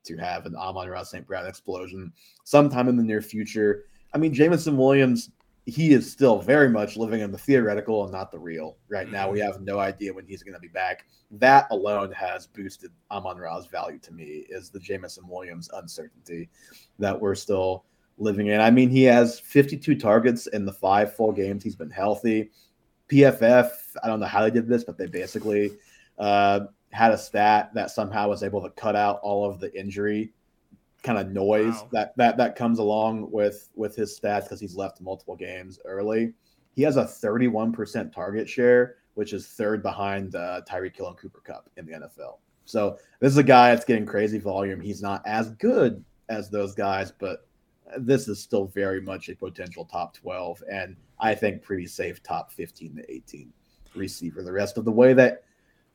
to 0.05 0.17
have 0.17 0.45
an 0.45 0.55
Amon 0.55 0.89
Ra 0.89 1.03
St. 1.03 1.25
Brown 1.25 1.45
explosion 1.45 2.11
sometime 2.43 2.87
in 2.87 2.97
the 2.97 3.03
near 3.03 3.21
future. 3.21 3.85
I 4.13 4.17
mean, 4.17 4.33
Jameson 4.33 4.77
Williams, 4.77 5.31
he 5.65 5.91
is 5.91 6.11
still 6.11 6.39
very 6.39 6.69
much 6.69 6.97
living 6.97 7.21
in 7.21 7.31
the 7.31 7.37
theoretical 7.37 8.03
and 8.03 8.11
not 8.11 8.31
the 8.31 8.39
real 8.39 8.77
right 8.89 9.09
now. 9.09 9.29
We 9.29 9.39
mm-hmm. 9.39 9.51
have 9.51 9.61
no 9.61 9.79
idea 9.79 10.13
when 10.13 10.25
he's 10.25 10.43
going 10.43 10.55
to 10.55 10.59
be 10.59 10.67
back. 10.67 11.05
That 11.31 11.67
alone 11.69 12.11
has 12.13 12.47
boosted 12.47 12.91
Amon 13.11 13.37
Ra's 13.37 13.67
value 13.67 13.99
to 13.99 14.13
me 14.13 14.45
is 14.49 14.69
the 14.69 14.79
Jameson 14.79 15.27
Williams 15.27 15.69
uncertainty 15.73 16.49
that 16.97 17.19
we're 17.19 17.35
still 17.35 17.85
living 18.17 18.47
in. 18.47 18.59
I 18.59 18.71
mean, 18.71 18.89
he 18.89 19.03
has 19.03 19.39
52 19.39 19.95
targets 19.95 20.47
in 20.47 20.65
the 20.65 20.73
five 20.73 21.15
full 21.15 21.31
games 21.31 21.63
he's 21.63 21.75
been 21.75 21.91
healthy. 21.91 22.51
PFF, 23.09 23.69
I 24.03 24.07
don't 24.07 24.19
know 24.19 24.25
how 24.25 24.41
they 24.41 24.51
did 24.51 24.67
this, 24.67 24.83
but 24.83 24.97
they 24.97 25.07
basically 25.07 25.71
uh, 26.17 26.61
had 26.91 27.11
a 27.11 27.17
stat 27.17 27.71
that 27.73 27.91
somehow 27.91 28.29
was 28.29 28.43
able 28.43 28.61
to 28.61 28.69
cut 28.71 28.95
out 28.95 29.19
all 29.21 29.49
of 29.49 29.59
the 29.59 29.77
injury 29.79 30.33
kind 31.01 31.17
of 31.17 31.31
noise 31.31 31.75
wow. 31.75 31.89
that 31.91 32.17
that 32.17 32.37
that 32.37 32.55
comes 32.55 32.79
along 32.79 33.31
with 33.31 33.69
with 33.75 33.95
his 33.95 34.19
stats 34.19 34.43
because 34.43 34.59
he's 34.59 34.75
left 34.75 35.01
multiple 35.01 35.35
games 35.35 35.79
early. 35.85 36.33
He 36.75 36.83
has 36.83 36.97
a 36.97 37.03
31% 37.03 38.13
target 38.13 38.47
share, 38.47 38.95
which 39.15 39.33
is 39.33 39.47
third 39.47 39.83
behind 39.83 40.35
uh, 40.35 40.61
Tyreek 40.69 40.95
Hill 40.95 41.07
and 41.07 41.17
Cooper 41.17 41.41
Kupp 41.43 41.69
in 41.77 41.85
the 41.85 41.93
NFL. 41.93 42.37
So 42.65 42.97
this 43.19 43.31
is 43.31 43.37
a 43.37 43.43
guy 43.43 43.73
that's 43.73 43.85
getting 43.85 44.05
crazy 44.05 44.37
volume. 44.37 44.79
He's 44.79 45.01
not 45.01 45.21
as 45.25 45.49
good 45.55 46.03
as 46.29 46.49
those 46.49 46.75
guys, 46.75 47.11
but 47.11 47.47
this 47.97 48.27
is 48.27 48.39
still 48.39 48.67
very 48.67 49.01
much 49.01 49.29
a 49.29 49.35
potential 49.35 49.85
top 49.85 50.13
12 50.13 50.63
and 50.71 50.95
I 51.19 51.33
think 51.35 51.63
pretty 51.63 51.87
safe 51.87 52.21
top 52.21 52.51
15 52.51 52.97
to 52.97 53.11
18 53.11 53.51
receiver 53.95 54.43
the 54.43 54.51
rest 54.51 54.77
of 54.77 54.85
the 54.85 54.91
way 54.91 55.13
that 55.13 55.43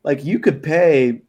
like 0.05 0.25
you 0.25 0.39
could 0.39 0.63
pay, 0.63 1.23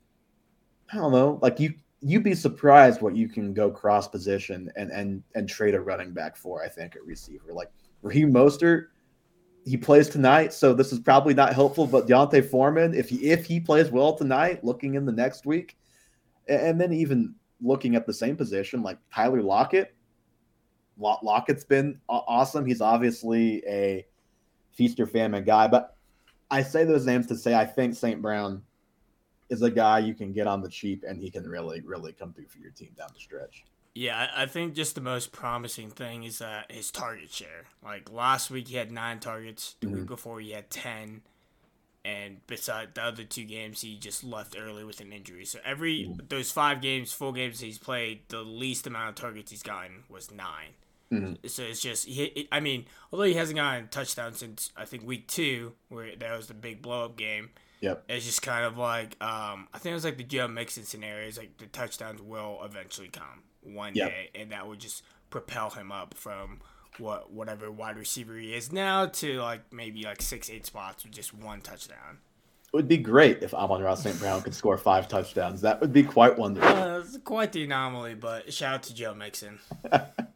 I 0.92 0.98
don't 0.98 1.12
know, 1.12 1.40
like 1.42 1.60
you 1.60 1.74
you'd 2.02 2.24
be 2.24 2.36
surprised 2.36 3.02
what 3.02 3.16
you 3.16 3.28
can 3.28 3.54
go 3.54 3.72
cross 3.72 4.08
position 4.08 4.72
and 4.76 4.92
and 4.92 5.24
and 5.34 5.50
trade 5.50 5.74
a 5.74 5.82
running 5.82 6.12
back 6.12 6.36
for. 6.36 6.64
I 6.64 6.68
think 6.68 6.96
a 6.96 7.02
receiver 7.02 7.54
like 7.54 7.72
Raheem 8.04 8.32
Mostert, 8.32 8.88
he 9.66 9.78
plays 9.78 10.10
tonight, 10.10 10.54
so 10.54 10.74
this 10.74 10.92
is 10.92 11.00
probably 11.00 11.34
not 11.34 11.54
helpful. 11.54 11.88
But 11.88 12.08
D'Onta 12.08 12.48
Foreman, 12.48 12.94
if 12.94 13.10
he 13.10 13.32
if 13.32 13.46
he 13.46 13.60
plays 13.60 13.90
well 13.90 14.14
tonight, 14.14 14.64
looking 14.64 14.94
in 14.94 15.06
the 15.06 15.12
next 15.12 15.46
week, 15.46 15.78
and 16.48 16.80
then 16.80 16.94
even 16.94 17.34
looking 17.62 17.96
at 17.96 18.06
the 18.06 18.14
same 18.14 18.36
position 18.36 18.84
like 18.84 19.00
Tyler 19.14 19.42
Lockett. 19.42 19.96
Lockett's 20.98 21.66
been 21.66 22.00
awesome. 22.08 22.66
He's 22.66 22.80
obviously 22.80 23.62
a 23.68 24.06
feast 24.72 24.98
or 25.00 25.08
famine 25.08 25.44
guy, 25.44 25.68
but 25.68 25.95
I 26.52 26.62
say 26.62 26.84
those 26.84 27.06
names 27.06 27.28
to 27.28 27.36
say 27.36 27.56
I 27.56 27.66
think 27.66 27.96
St. 27.96 28.22
Brown 28.22 28.62
is 29.50 29.62
a 29.62 29.70
guy 29.70 30.00
you 30.00 30.14
can 30.14 30.34
get 30.34 30.48
on 30.48 30.62
the 30.62 30.70
cheap 30.70 31.04
and 31.08 31.20
he 31.20 31.30
can 31.30 31.48
really, 31.48 31.82
really 31.82 32.14
come 32.14 32.34
through 32.34 32.48
for 32.48 32.60
your 32.60 32.72
team 32.72 32.90
down 32.98 33.10
the 33.14 33.20
stretch. 33.20 33.64
Yeah, 33.94 34.28
I 34.36 34.46
think 34.46 34.74
just 34.74 34.96
the 34.96 35.02
most 35.02 35.32
promising 35.32 35.90
thing 35.90 36.24
is 36.24 36.42
uh, 36.42 36.64
his 36.70 36.92
target 36.92 37.32
share. 37.32 37.66
Like 37.82 38.12
last 38.12 38.52
week, 38.52 38.68
he 38.68 38.76
had 38.76 38.92
nine 38.92 39.20
targets. 39.20 39.78
The 39.80 39.88
mm-hmm. 39.88 39.96
week 39.96 40.08
before, 40.08 40.42
he 40.42 40.52
had 40.52 40.70
ten. 40.70 41.22
And 42.04 42.46
beside 42.46 42.94
the 42.94 43.04
other 43.04 43.24
two 43.24 43.46
games, 43.46 43.82
he 43.82 43.98
just 43.98 44.24
left 44.24 44.56
early 44.60 44.84
with 44.84 45.00
an 45.00 45.14
injury. 45.14 45.46
So 45.46 45.60
every 45.64 46.04
mm-hmm. 46.04 46.28
those 46.28 46.52
five 46.52 46.82
games, 46.82 47.14
full 47.14 47.32
games 47.32 47.62
he's 47.62 47.80
played, 47.80 48.24
the 48.28 48.42
least 48.42 48.86
amount 48.86 49.10
of 49.10 49.16
targets 49.16 49.50
he's 49.50 49.64
gotten 49.64 50.04
was 50.10 50.30
nine. 50.30 50.76
Mm-hmm. 51.22 51.48
So 51.48 51.64
it's 51.64 51.82
just, 51.82 52.06
he, 52.06 52.48
I 52.52 52.60
mean, 52.60 52.86
although 53.12 53.26
he 53.26 53.34
hasn't 53.34 53.58
gotten 53.58 53.86
a 53.86 53.88
touchdown 53.88 54.34
since 54.34 54.72
I 54.76 54.86
think 54.86 55.06
week 55.06 55.28
two, 55.28 55.74
where 55.90 56.16
that 56.16 56.38
was 56.38 56.48
the 56.48 56.54
big 56.54 56.82
blow 56.82 57.06
up 57.06 57.18
game. 57.18 57.50
Yep. 57.82 58.06
It's 58.10 58.26
just 58.26 58.42
kind 58.42 58.66
of 58.66 58.78
like, 58.78 59.16
um, 59.22 59.68
I 59.74 59.78
think 59.78 59.92
it 59.92 59.96
was 59.96 60.06
like 60.06 60.18
the 60.18 60.24
Joe 60.24 60.48
Mixon 60.48 60.84
scenario. 60.84 61.28
It's 61.28 61.38
like 61.38 61.58
the 61.58 61.68
touchdowns 61.68 62.22
will 62.22 62.60
eventually 62.64 63.10
come 63.10 63.44
one 63.62 63.94
yep. 63.96 64.10
day, 64.10 64.30
and 64.34 64.52
that 64.52 64.68
would 64.68 64.80
just 64.80 65.04
propel 65.30 65.70
him 65.70 65.92
up 65.92 66.14
from 66.14 66.62
what 66.98 67.32
whatever 67.32 67.70
wide 67.70 67.98
receiver 67.98 68.38
he 68.38 68.54
is 68.54 68.72
now 68.72 69.06
to 69.06 69.42
like 69.42 69.74
maybe 69.74 70.04
like 70.04 70.22
six, 70.22 70.50
eight 70.50 70.66
spots 70.66 71.04
with 71.04 71.14
just 71.14 71.34
one 71.34 71.62
touchdown. 71.62 72.20
It 72.74 72.78
would 72.78 72.88
be 72.88 72.98
great 72.98 73.42
if 73.42 73.54
Amon-Ra 73.54 73.96
St. 73.96 74.20
Brown 74.20 74.42
could 74.42 74.54
score 74.54 74.78
five 74.78 75.08
touchdowns. 75.08 75.62
That 75.62 75.80
would 75.80 75.94
be 75.94 76.04
quite 76.04 76.38
wonderful. 76.38 76.70
Uh, 76.70 77.00
it's 77.00 77.18
quite 77.24 77.54
the 77.54 77.64
anomaly, 77.64 78.16
but 78.16 78.52
shout 78.52 78.74
out 78.74 78.84
to 78.84 78.94
Joe 78.94 79.14
Mixon. 79.14 79.60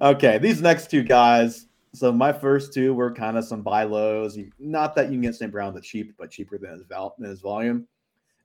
okay, 0.00 0.38
these 0.38 0.60
next 0.60 0.90
two 0.90 1.02
guys. 1.02 1.66
So 1.94 2.12
my 2.12 2.32
first 2.32 2.72
two 2.72 2.94
were 2.94 3.12
kind 3.12 3.38
of 3.38 3.44
some 3.44 3.62
buy 3.62 3.84
lows. 3.84 4.38
Not 4.58 4.94
that 4.94 5.06
you 5.06 5.12
can 5.12 5.22
get 5.22 5.34
St. 5.34 5.50
Brown 5.50 5.74
the 5.74 5.80
cheap, 5.80 6.14
but 6.18 6.30
cheaper 6.30 6.58
than 6.58 6.72
his, 6.72 6.82
val- 6.82 7.14
than 7.18 7.30
his 7.30 7.40
volume. 7.40 7.86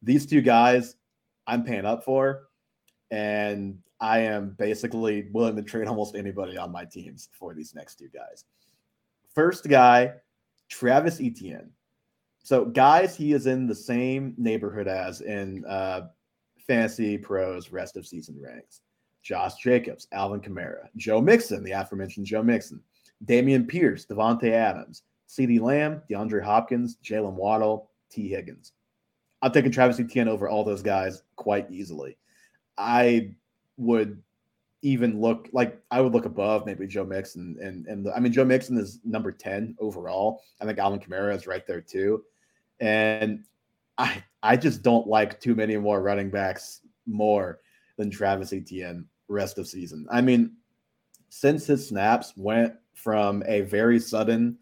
These 0.02 0.26
two 0.26 0.42
guys, 0.42 0.96
I'm 1.46 1.64
paying 1.64 1.86
up 1.86 2.04
for, 2.04 2.48
and 3.12 3.78
I 4.00 4.20
am 4.20 4.56
basically 4.58 5.30
willing 5.32 5.56
to 5.56 5.62
trade 5.62 5.88
almost 5.88 6.16
anybody 6.16 6.58
on 6.58 6.72
my 6.72 6.86
teams 6.86 7.30
for 7.32 7.54
these 7.54 7.76
next 7.76 7.96
two 7.96 8.10
guys. 8.10 8.46
First 9.34 9.68
guy, 9.68 10.14
Travis 10.70 11.20
Etienne. 11.22 11.70
So, 12.44 12.66
guys, 12.66 13.16
he 13.16 13.34
is 13.34 13.46
in 13.46 13.68
the 13.68 13.76
same 13.76 14.36
neighborhood 14.38 14.88
as 14.88 15.22
in 15.22 15.64
uh, 15.66 16.08
fantasy 16.68 17.18
pros 17.18 17.72
rest 17.72 17.96
of 17.96 18.06
season 18.06 18.40
ranks. 18.42 18.82
Josh 19.24 19.56
Jacobs, 19.56 20.08
Alvin 20.12 20.42
Kamara, 20.42 20.90
Joe 20.98 21.22
Mixon, 21.22 21.64
the 21.64 21.72
aforementioned 21.72 22.26
Joe 22.26 22.44
Mixon, 22.44 22.82
Dameon 23.26 23.68
Pierce, 23.68 24.06
Davante 24.06 24.52
Adams, 24.52 25.04
CeeDee 25.30 25.62
Lamb, 25.62 26.02
DeAndre 26.10 26.44
Hopkins, 26.44 26.98
Jaylen 27.04 27.34
Waddle, 27.34 27.90
Tee 28.10 28.28
Higgins. 28.28 28.74
I'm 29.42 29.52
taking 29.52 29.72
Travis 29.72 30.00
Etienne 30.00 30.28
over 30.28 30.48
all 30.48 30.64
those 30.64 30.84
guys 30.84 31.24
quite 31.36 31.72
easily. 31.72 32.18
I 32.78 33.32
would 33.78 34.22
even 34.82 35.22
look 35.22 35.48
like 35.54 35.82
I 35.92 36.02
would 36.02 36.14
look 36.14 36.26
above 36.26 36.66
maybe 36.66 36.86
Joe 36.86 37.06
Mixon 37.06 37.58
and 37.62 37.88
and 37.88 38.08
I 38.14 38.20
mean 38.20 38.34
Joe 38.34 38.44
Mixon 38.44 38.78
is 38.78 39.00
number 39.06 39.32
10 39.32 39.78
overall. 39.80 40.42
I 40.62 40.66
think 40.66 40.78
Alvin 40.78 41.00
Kamara 41.00 41.36
is 41.36 41.48
right 41.48 41.66
there 41.66 41.82
too. 41.82 42.24
And 42.80 43.46
I 43.98 44.24
I 44.44 44.58
just 44.58 44.82
don't 44.82 45.08
like 45.08 45.40
too 45.40 45.56
many 45.56 45.78
more 45.78 46.02
running 46.02 46.30
backs 46.30 46.82
more 47.06 47.60
than 47.98 48.10
Travis 48.10 48.52
Etienne 48.52 49.06
rest 49.28 49.58
of 49.58 49.68
season. 49.68 50.08
I 50.12 50.22
mean, 50.22 50.54
since 51.30 51.66
his 51.66 51.88
snaps 51.88 52.34
went 52.36 52.74
from 52.94 53.44
a 53.48 53.62
very 53.62 54.00
sudden 54.00 54.58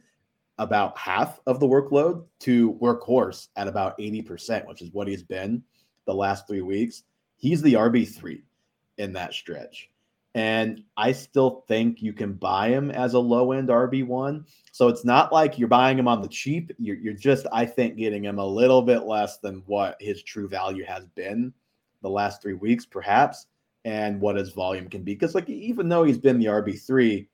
about 0.57 0.97
half 0.97 1.39
of 1.47 1.59
the 1.59 1.67
workload 1.67 2.23
to 2.39 2.73
workhorse 2.73 3.47
at 3.55 3.67
about 3.67 3.97
80%, 3.97 4.67
which 4.67 4.81
is 4.81 4.91
what 4.93 5.07
he's 5.07 5.23
been 5.23 5.63
the 6.05 6.13
last 6.13 6.47
three 6.47 6.61
weeks. 6.61 7.03
He's 7.37 7.61
the 7.61 7.73
RB3 7.73 8.41
in 8.97 9.13
that 9.13 9.33
stretch. 9.33 9.89
And 10.33 10.83
I 10.95 11.11
still 11.11 11.65
think 11.67 12.01
you 12.01 12.13
can 12.13 12.33
buy 12.33 12.69
him 12.69 12.89
as 12.89 13.15
a 13.15 13.19
low 13.19 13.51
end 13.51 13.67
RB1. 13.67 14.45
So 14.71 14.87
it's 14.87 15.03
not 15.03 15.33
like 15.33 15.59
you're 15.59 15.67
buying 15.67 15.99
him 15.99 16.07
on 16.07 16.21
the 16.21 16.27
cheap. 16.27 16.71
You're, 16.77 16.95
you're 16.95 17.13
just, 17.13 17.47
I 17.51 17.65
think, 17.65 17.97
getting 17.97 18.23
him 18.23 18.39
a 18.39 18.45
little 18.45 18.81
bit 18.81 19.03
less 19.03 19.39
than 19.39 19.63
what 19.65 19.97
his 19.99 20.23
true 20.23 20.47
value 20.47 20.85
has 20.85 21.05
been 21.15 21.53
the 22.01 22.09
last 22.09 22.41
three 22.41 22.53
weeks, 22.53 22.85
perhaps, 22.85 23.47
and 23.85 24.19
what 24.19 24.35
his 24.35 24.51
volume 24.51 24.89
can 24.89 25.03
be. 25.03 25.13
Because, 25.13 25.35
like, 25.35 25.49
even 25.49 25.89
though 25.89 26.03
he's 26.03 26.17
been 26.17 26.39
the 26.39 26.45
RB3, 26.45 27.27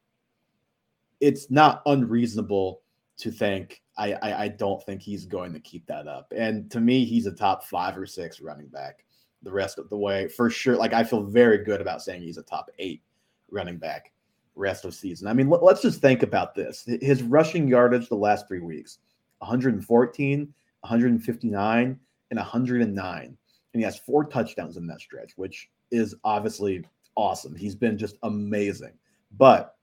it's 1.20 1.50
not 1.52 1.82
unreasonable 1.86 2.82
to 3.18 3.32
think 3.32 3.82
I, 3.98 4.14
I, 4.14 4.44
I 4.44 4.48
don't 4.48 4.84
think 4.84 5.02
he's 5.02 5.26
going 5.26 5.54
to 5.54 5.60
keep 5.60 5.86
that 5.88 6.08
up. 6.08 6.32
And 6.36 6.70
to 6.72 6.80
me, 6.80 7.04
he's 7.04 7.26
a 7.26 7.32
top 7.32 7.66
five 7.66 7.98
or 7.98 8.06
six 8.06 8.40
running 8.40 8.68
back 8.68 9.04
the 9.44 9.52
rest 9.52 9.80
of 9.80 9.90
the 9.90 9.98
way 9.98 10.28
for 10.28 10.50
sure. 10.50 10.76
Like 10.76 10.94
I 10.94 11.04
feel 11.04 11.24
very 11.24 11.64
good 11.64 11.82
about 11.82 12.02
saying 12.02 12.22
he's 12.22 12.38
a 12.38 12.44
top 12.44 12.70
eight 12.80 13.02
running 13.50 13.78
back 13.78 14.12
rest 14.56 14.86
of 14.86 14.94
season. 14.94 15.28
I 15.28 15.34
mean, 15.34 15.50
let, 15.50 15.62
us 15.64 15.82
just 15.82 16.02
think 16.02 16.24
about 16.24 16.56
this. 16.56 16.88
His 17.02 17.24
rushing 17.24 17.68
yardage 17.68 18.10
the 18.10 18.16
last 18.16 18.48
three 18.48 18.60
weeks 18.60 19.00
114, 19.40 20.40
159, 20.82 22.00
and 22.30 22.40
109. 22.40 23.24
And 23.26 23.38
he 23.74 23.84
has 23.84 24.00
four 24.00 24.26
touchdowns 24.26 24.78
in 24.78 24.88
that 24.88 25.02
stretch, 25.02 25.34
which 25.38 25.70
is 25.92 26.16
obviously 26.24 26.86
awesome. 27.16 27.56
He's 27.56 27.76
been 27.76 27.98
just 27.98 28.18
amazing. 28.24 28.94
But 29.38 29.76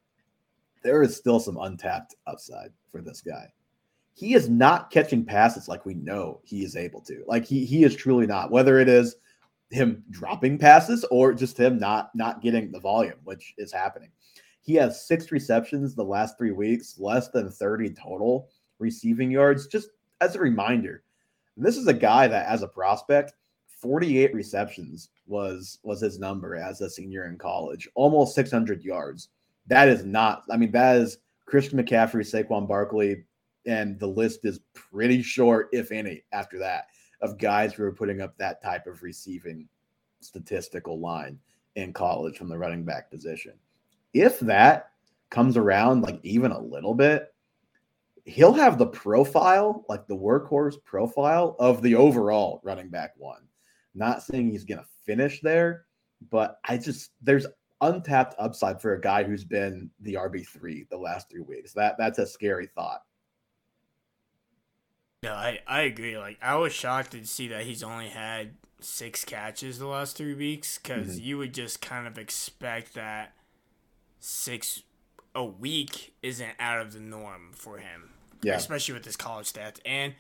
there 0.83 1.03
is 1.03 1.17
still 1.17 1.41
some 1.41 1.59
untapped 1.59 2.15
upside 2.27 2.71
for 2.91 3.01
this 3.01 3.21
guy. 3.21 3.53
He 4.15 4.35
is 4.35 4.49
not 4.49 4.91
catching 4.91 5.25
passes 5.25 5.67
like 5.67 5.85
we 5.85 5.95
know 5.95 6.41
he 6.45 6.63
is 6.63 6.77
able 6.77 7.01
to. 7.03 7.25
Like 7.27 7.45
he 7.45 7.65
he 7.65 7.83
is 7.83 7.97
truly 7.97 8.27
not. 8.27 8.51
Whether 8.51 8.79
it 8.79 8.89
is 8.89 9.17
him 9.71 10.05
dropping 10.11 10.59
passes 10.59 11.05
or 11.11 11.35
just 11.35 11.59
him 11.59 11.79
not 11.79 12.11
not 12.15 12.41
getting 12.41 12.71
the 12.71 12.81
volume, 12.81 13.19
which 13.25 13.55
is 13.59 13.73
happening. 13.73 14.11
He 14.61 14.75
has 14.75 15.07
six 15.07 15.33
receptions 15.33 15.95
the 15.95 16.05
last 16.05 16.39
three 16.39 16.53
weeks, 16.53 16.99
less 16.99 17.29
than 17.29 17.51
30 17.51 17.91
total 17.91 18.49
receiving 18.79 19.31
yards. 19.31 19.67
Just 19.67 19.91
as 20.21 20.37
a 20.37 20.41
reminder, 20.41 21.03
this 21.57 21.77
is 21.77 21.87
a 21.87 21.93
guy 21.93 22.29
that, 22.29 22.47
as 22.47 22.63
a 22.63 22.69
prospect, 22.69 23.35
48 23.85 24.33
receptions 24.33 25.11
was 25.27 25.79
was 25.83 26.01
his 26.01 26.19
number 26.19 26.57
as 26.57 26.81
a 26.81 26.89
senior 26.89 27.27
in 27.27 27.37
college, 27.37 27.87
almost 27.95 28.35
600 28.35 28.83
yards. 28.83 29.29
That 29.67 29.89
is 29.89 30.07
not. 30.07 30.45
I 30.51 30.57
mean, 30.57 30.73
that 30.73 30.97
is 30.97 31.19
Christian 31.45 31.79
McCaffrey, 31.79 32.25
Saquon 32.25 32.67
Barkley, 32.67 33.25
and 33.67 34.01
the 34.01 34.07
list 34.07 34.47
is 34.47 34.61
pretty 34.73 35.21
short, 35.21 35.69
if 35.73 35.93
any, 35.93 36.23
after 36.33 36.59
that 36.61 36.87
of 37.21 37.37
guys 37.37 37.75
who 37.75 37.85
are 37.85 37.93
putting 37.93 38.23
up 38.23 38.39
that 38.39 38.63
type 38.63 38.87
of 38.87 39.03
receiving 39.03 39.69
statistical 40.21 40.99
line 40.99 41.39
in 41.77 41.93
college 41.93 42.39
from 42.39 42.49
the 42.49 42.57
running 42.57 42.85
back 42.85 43.11
position. 43.11 43.53
If 44.15 44.41
that 44.41 44.93
comes 45.29 45.59
around 45.59 46.01
like 46.01 46.21
even 46.23 46.53
a 46.53 46.59
little 46.59 46.95
bit, 46.95 47.35
he'll 48.25 48.55
have 48.55 48.79
the 48.79 48.87
profile, 48.87 49.85
like 49.91 50.07
the 50.07 50.17
workhorse 50.17 50.83
profile 50.85 51.55
of 51.59 51.83
the 51.83 51.95
overall 51.95 52.63
running 52.63 52.89
back 52.89 53.13
one. 53.19 53.43
Not 53.95 54.23
saying 54.23 54.51
he's 54.51 54.65
going 54.65 54.81
to 54.81 54.87
finish 55.05 55.41
there, 55.41 55.85
but 56.31 56.59
I 56.65 56.77
just 56.79 57.11
there's 57.23 57.47
untapped 57.81 58.35
upside 58.39 58.81
for 58.81 58.95
a 58.95 59.01
guy 59.01 59.25
who's 59.25 59.45
been 59.45 59.91
the 60.01 60.15
RB3 60.15 60.89
the 60.89 60.97
last 60.97 61.31
3 61.31 61.41
weeks. 61.43 61.73
That 61.75 61.97
that's 61.99 62.19
a 62.19 62.27
scary 62.27 62.69
thought. 62.75 63.01
No, 65.25 65.33
I, 65.33 65.61
I 65.67 65.83
agree. 65.83 66.19
Like 66.19 66.39
I 66.43 66.57
was 66.57 66.73
shocked 66.73 67.13
to 67.13 67.25
see 67.25 67.49
that 67.49 67.65
he's 67.65 67.83
only 67.83 68.09
had 68.09 68.57
six 68.81 69.25
catches 69.25 69.79
the 69.79 69.87
last 69.87 70.17
three 70.19 70.35
weeks 70.35 70.79
because 70.79 71.17
mm-hmm. 71.17 71.25
you 71.25 71.39
would 71.39 71.55
just 71.55 71.81
kind 71.81 72.07
of 72.07 72.19
expect 72.19 72.93
that 72.95 73.33
six 74.21 74.83
a 75.35 75.45
week 75.45 76.15
isn't 76.23 76.53
out 76.61 76.81
of 76.81 76.93
the 76.93 77.01
norm 77.01 77.53
for 77.53 77.79
him. 77.79 78.11
Yeah, 78.43 78.57
especially 78.57 78.93
with 78.93 79.07
his 79.07 79.17
college 79.17 79.51
stats 79.51 79.81
and 79.87 80.15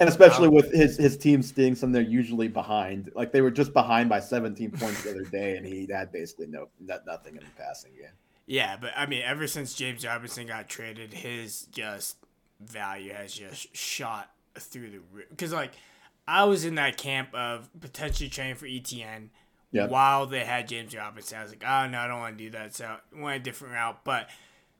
and 0.00 0.08
especially 0.08 0.48
um, 0.48 0.54
with 0.54 0.72
his 0.72 0.96
his 0.96 1.16
team 1.16 1.42
staying 1.42 1.74
some 1.74 1.92
they're 1.92 2.02
usually 2.02 2.48
behind. 2.48 3.12
Like 3.14 3.32
they 3.32 3.42
were 3.42 3.50
just 3.50 3.72
behind 3.72 4.08
by 4.08 4.20
17 4.20 4.70
points 4.72 5.04
the 5.04 5.10
other 5.10 5.24
day, 5.24 5.56
and 5.56 5.66
he 5.66 5.86
had 5.90 6.10
basically 6.10 6.46
no 6.46 6.68
nothing 6.80 7.36
in 7.36 7.40
the 7.40 7.62
passing 7.62 7.92
game. 7.92 8.10
Yeah, 8.46 8.76
but 8.80 8.92
I 8.96 9.06
mean, 9.06 9.22
ever 9.22 9.46
since 9.46 9.74
James 9.74 10.04
Robinson 10.04 10.46
got 10.46 10.68
traded, 10.68 11.12
his 11.12 11.62
just 11.66 12.16
value 12.58 13.12
has 13.12 13.32
just 13.32 13.74
shot 13.76 14.30
through 14.58 14.90
the 14.90 15.00
roof. 15.12 15.26
Because 15.30 15.52
like 15.52 15.72
I 16.26 16.44
was 16.44 16.64
in 16.64 16.76
that 16.76 16.96
camp 16.96 17.34
of 17.34 17.68
potentially 17.78 18.28
training 18.28 18.56
for 18.56 18.66
Etienne. 18.66 19.30
yep. 19.72 19.90
while 19.90 20.26
they 20.26 20.44
had 20.44 20.66
James 20.66 20.96
Robinson. 20.96 21.38
I 21.38 21.42
was 21.42 21.52
like, 21.52 21.64
oh 21.64 21.86
no, 21.86 21.98
I 21.98 22.08
don't 22.08 22.18
want 22.18 22.38
to 22.38 22.44
do 22.44 22.50
that. 22.50 22.74
So 22.74 22.86
I 22.86 23.20
went 23.20 23.42
a 23.42 23.44
different 23.44 23.74
route. 23.74 24.02
But 24.02 24.28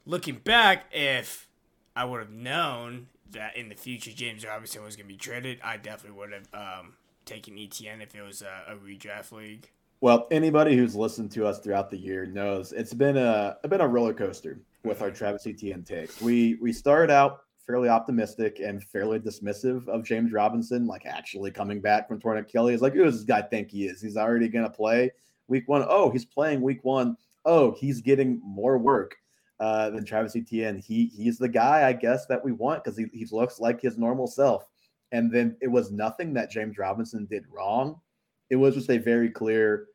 looking 0.07 0.37
back, 0.37 0.87
if 0.93 1.47
I 1.95 2.05
would 2.05 2.21
have 2.21 2.33
known 2.33 3.09
that 3.33 3.57
in 3.57 3.69
the 3.69 3.75
future 3.75 4.11
James 4.11 4.45
Robinson 4.45 4.83
was 4.83 4.97
going 4.97 5.07
to 5.07 5.13
be 5.13 5.19
traded, 5.19 5.61
I 5.63 5.77
definitely 5.77 6.19
would 6.19 6.33
have 6.33 6.49
um, 6.55 6.95
taken 7.25 7.59
Etienne 7.59 8.01
if 8.01 8.15
it 8.15 8.23
was 8.23 8.43
a, 8.43 8.73
a 8.73 8.77
redraft 8.77 9.33
league. 9.33 9.69
Well, 10.01 10.27
anybody 10.31 10.77
who's 10.77 10.97
listened 10.97 11.31
to 11.33 11.47
us 11.47 11.61
throughout 11.61 11.91
the 11.91 11.99
year 11.99 12.25
knows 12.25 12.73
it's 12.73 12.95
been 12.95 13.17
a, 13.17 13.57
been 13.69 13.83
a 13.83 13.89
roller 13.89 14.15
coaster 14.15 14.61
with 14.83 15.03
our 15.03 15.09
mm-hmm. 15.09 15.17
Travis 15.17 15.47
Etienne 15.47 15.83
takes. 15.83 16.21
We 16.21 16.57
we 16.61 16.73
started 16.73 17.13
out 17.13 17.43
fairly 17.67 17.89
optimistic 17.89 18.61
and 18.61 18.83
fairly 18.83 19.21
dismissive 19.21 19.87
of 19.89 20.03
James 20.05 20.33
Robinson, 20.33 20.87
like 20.87 21.07
actually 21.07 21.51
coming 21.51 21.81
back 21.81 22.09
from 22.09 22.19
torn 22.19 22.39
Achilles. 22.39 22.81
Like, 22.81 22.95
who 22.95 23.05
does 23.05 23.17
this 23.17 23.25
guy 23.25 23.43
think 23.43 23.71
he 23.71 23.87
is? 23.87 24.01
He's 24.01 24.17
already 24.17 24.49
going 24.49 24.65
to 24.65 24.71
play 24.71 25.13
week 25.49 25.69
one. 25.69 25.85
Oh, 25.87 26.11
he's 26.11 26.25
playing 26.25 26.63
week 26.63 26.83
one. 26.83 27.17
Oh, 27.45 27.73
he's 27.79 28.01
getting 28.01 28.41
more 28.43 28.79
work 28.79 29.17
uh, 29.61 29.91
Travis 30.07 30.35
Etienne. 30.35 30.79
He 30.79 31.13
he's 31.15 31.39
the 31.39 31.49
guy, 31.49 31.87
I 31.87 31.93
guess, 31.93 32.27
that 32.27 32.45
we 32.45 32.51
want 32.51 32.83
because 32.83 32.97
he, 32.99 33.07
he 33.13 33.27
looks 33.31 33.61
like 33.61 33.81
his 33.81 33.99
normal 33.99 34.27
self. 34.27 34.67
And 35.13 35.31
then 35.31 35.57
it 35.61 35.69
was 35.69 35.93
nothing 35.93 36.33
that 36.35 36.51
James 36.51 36.79
Robinson 36.79 37.27
did 37.27 37.45
wrong. 37.53 38.01
It 38.49 38.57
was 38.57 38.75
just 38.75 38.91
a 38.91 38.99
very 38.99 39.29
clear, 39.31 39.89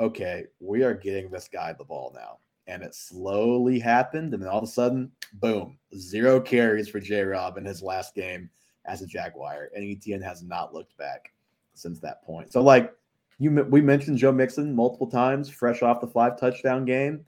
okay, 0.00 0.44
we 0.60 0.82
are 0.82 0.94
getting 0.94 1.30
this 1.30 1.48
guy 1.48 1.72
the 1.72 1.84
ball 1.84 2.12
now. 2.14 2.38
and 2.68 2.82
it 2.82 2.94
slowly 2.94 3.78
happened. 3.80 4.34
And 4.34 4.42
then 4.42 4.50
all 4.50 4.58
of 4.58 4.64
a 4.64 4.68
sudden, 4.68 5.10
boom, 5.34 5.78
zero 5.96 6.38
carries 6.38 6.88
for 6.88 7.00
J 7.00 7.22
Rob 7.22 7.56
in 7.56 7.64
his 7.64 7.82
last 7.82 8.14
game 8.14 8.48
as 8.84 9.02
a 9.02 9.06
Jaguar. 9.06 9.70
And 9.74 9.82
Etienne 9.84 10.22
has 10.22 10.42
not 10.42 10.74
looked 10.74 10.96
back 10.98 11.32
since 11.74 11.98
that 12.00 12.22
point. 12.22 12.52
So, 12.52 12.62
like 12.62 12.94
you, 13.38 13.50
we 13.70 13.80
mentioned 13.80 14.18
Joe 14.18 14.32
Mixon 14.32 14.74
multiple 14.74 15.10
times, 15.10 15.48
fresh 15.48 15.82
off 15.82 16.00
the 16.00 16.06
five 16.06 16.38
touchdown 16.38 16.84
game. 16.84 17.24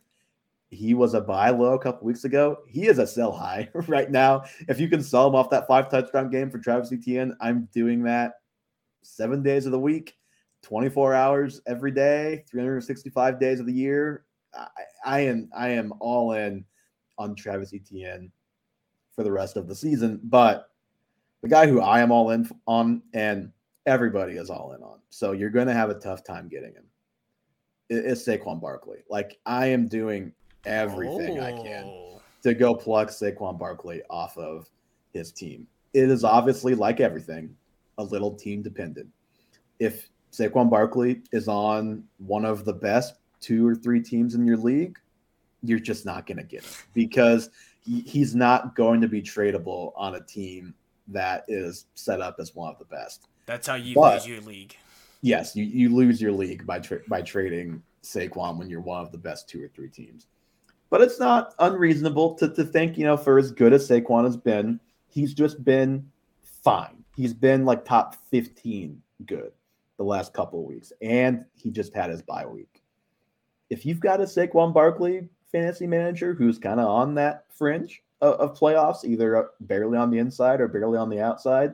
He 0.70 0.94
was 0.94 1.14
a 1.14 1.20
buy 1.20 1.50
low 1.50 1.74
a 1.74 1.78
couple 1.78 2.06
weeks 2.06 2.24
ago. 2.24 2.59
He 2.68 2.87
is 2.87 2.98
a 2.98 3.06
sell 3.06 3.33
high 3.33 3.68
right 3.88 4.11
now. 4.11 4.44
If 4.68 4.78
you 4.78 4.88
can 4.88 5.02
sell 5.02 5.26
him 5.26 5.35
off 5.35 5.50
that 5.50 5.66
five 5.66 5.90
touchdown 5.90 6.30
game 6.30 6.48
for 6.48 6.59
Travis 6.59 6.92
Etienne, 6.92 7.37
I'm 7.40 7.68
doing 7.72 8.04
that 8.04 8.35
seven 9.02 9.42
days 9.42 9.66
of 9.66 9.72
the 9.72 9.78
week, 9.78 10.16
24 10.62 11.14
hours 11.14 11.61
every 11.66 11.90
day, 11.90 12.44
365 12.48 13.40
days 13.40 13.59
of 13.59 13.66
the 13.66 13.72
year. 13.72 14.24
I, 14.54 14.68
I 15.04 15.20
am 15.20 15.48
I 15.56 15.70
am 15.70 15.92
all 15.98 16.33
in 16.33 16.64
on 17.18 17.35
Travis 17.35 17.74
Etienne 17.74 18.30
for 19.16 19.24
the 19.24 19.33
rest 19.33 19.56
of 19.56 19.66
the 19.66 19.74
season. 19.74 20.20
But 20.22 20.70
the 21.42 21.48
guy 21.48 21.66
who 21.66 21.80
I 21.80 22.00
am 22.00 22.12
all 22.12 22.30
in 22.30 22.48
on, 22.66 23.02
and 23.12 23.50
everybody 23.87 24.35
is 24.35 24.50
all 24.50 24.72
in 24.74 24.83
on, 24.83 25.00
so 25.11 25.33
you're 25.33 25.50
going 25.50 25.66
to 25.66 25.74
have 25.74 25.90
a 25.90 25.94
tough 25.94 26.22
time 26.22 26.48
getting 26.48 26.74
him. 26.74 26.85
It's 27.88 28.24
Saquon 28.24 28.61
Barkley? 28.61 28.98
Like 29.09 29.38
I 29.46 29.66
am 29.66 29.88
doing 29.88 30.33
everything 30.64 31.38
oh. 31.38 31.44
I 31.44 31.53
can 31.53 31.85
oh. 31.85 32.20
to 32.42 32.55
go 32.55 32.75
pluck 32.75 33.09
Saquon 33.09 33.59
Barkley 33.59 34.03
off 34.11 34.37
of 34.38 34.68
his 35.12 35.33
team. 35.33 35.66
It 35.92 36.11
is 36.11 36.25
obviously 36.25 36.75
like 36.75 37.01
everything, 37.01 37.55
a 37.99 38.05
little 38.05 38.35
team 38.35 38.62
dependent. 38.62 39.09
If 39.79 40.09
Saquon 40.33 40.70
Barkley 40.70 41.23
is 41.33 41.49
on 41.49 42.05
one 42.18 42.44
of 42.44 42.64
the 42.64 42.73
best 42.73 43.14
two 43.40 43.66
or 43.66 43.75
three 43.75 44.01
teams 44.01 44.35
in 44.35 44.46
your 44.46 44.57
league, 44.57 44.99
you're 45.62 45.79
just 45.79 46.07
not 46.07 46.27
going 46.27 46.38
to 46.38 46.44
get 46.44 46.64
him 46.64 46.73
because 46.94 47.51
he's 47.85 48.35
not 48.35 48.75
going 48.77 49.01
to 49.01 49.09
be 49.09 49.20
tradable 49.20 49.92
on 49.96 50.14
a 50.14 50.20
team 50.20 50.75
that 51.09 51.44
is 51.49 51.87
set 51.94 52.20
up 52.20 52.37
as 52.38 52.55
one 52.55 52.70
of 52.70 52.79
the 52.79 52.85
best. 52.85 53.27
That's 53.46 53.66
how 53.66 53.75
you 53.75 53.94
but, 53.94 54.14
lose 54.14 54.29
your 54.29 54.40
league. 54.42 54.77
Yes, 55.23 55.57
you, 55.57 55.64
you 55.64 55.94
lose 55.94 56.23
your 56.23 56.33
league 56.33 56.64
by 56.66 56.79
tra- 56.79 57.01
by 57.09 57.20
trading 57.20 57.83
Saquon 58.03 58.59
when 58.59 58.70
you're 58.70 58.81
one 58.81 59.05
of 59.05 59.12
the 59.12 59.18
best 59.18 59.49
two 59.49 59.62
or 59.62 59.68
three 59.68 59.88
teams. 59.88 60.27
But 60.90 61.00
it's 61.00 61.20
not 61.20 61.55
unreasonable 61.59 62.35
to, 62.35 62.48
to 62.48 62.64
think, 62.64 62.98
you 62.98 63.05
know, 63.05 63.16
for 63.16 63.38
as 63.38 63.53
good 63.53 63.72
as 63.72 63.88
Saquon 63.88 64.24
has 64.24 64.37
been, 64.37 64.81
he's 65.07 65.33
just 65.33 65.64
been 65.64 66.11
fine. 66.42 67.05
He's 67.16 67.33
been 67.33 67.64
like 67.64 67.85
top 67.85 68.16
15 68.31 69.00
good 69.26 69.53
the 69.96 70.05
last 70.05 70.35
couple 70.35 70.61
of 70.61 70.66
weeks. 70.66 70.92
And 71.00 71.44
he 71.55 71.70
just 71.70 71.94
had 71.94 72.11
his 72.11 72.22
bye 72.22 72.46
week 72.46 72.81
if 73.70 73.87
you've 73.87 74.00
got 74.00 74.20
a 74.20 74.24
Saquon 74.24 74.74
Barkley 74.74 75.29
fantasy 75.50 75.87
manager 75.87 76.35
who's 76.35 76.59
kind 76.59 76.81
of 76.81 76.88
on 76.88 77.14
that 77.14 77.44
fringe 77.48 78.03
of, 78.20 78.35
of, 78.35 78.59
playoffs, 78.59 79.05
either 79.05 79.50
barely 79.61 79.96
on 79.96 80.11
the 80.11 80.18
inside 80.18 80.61
or 80.61 80.68
barely 80.68 80.98
on 80.98 81.09
the 81.09 81.20
outside, 81.20 81.72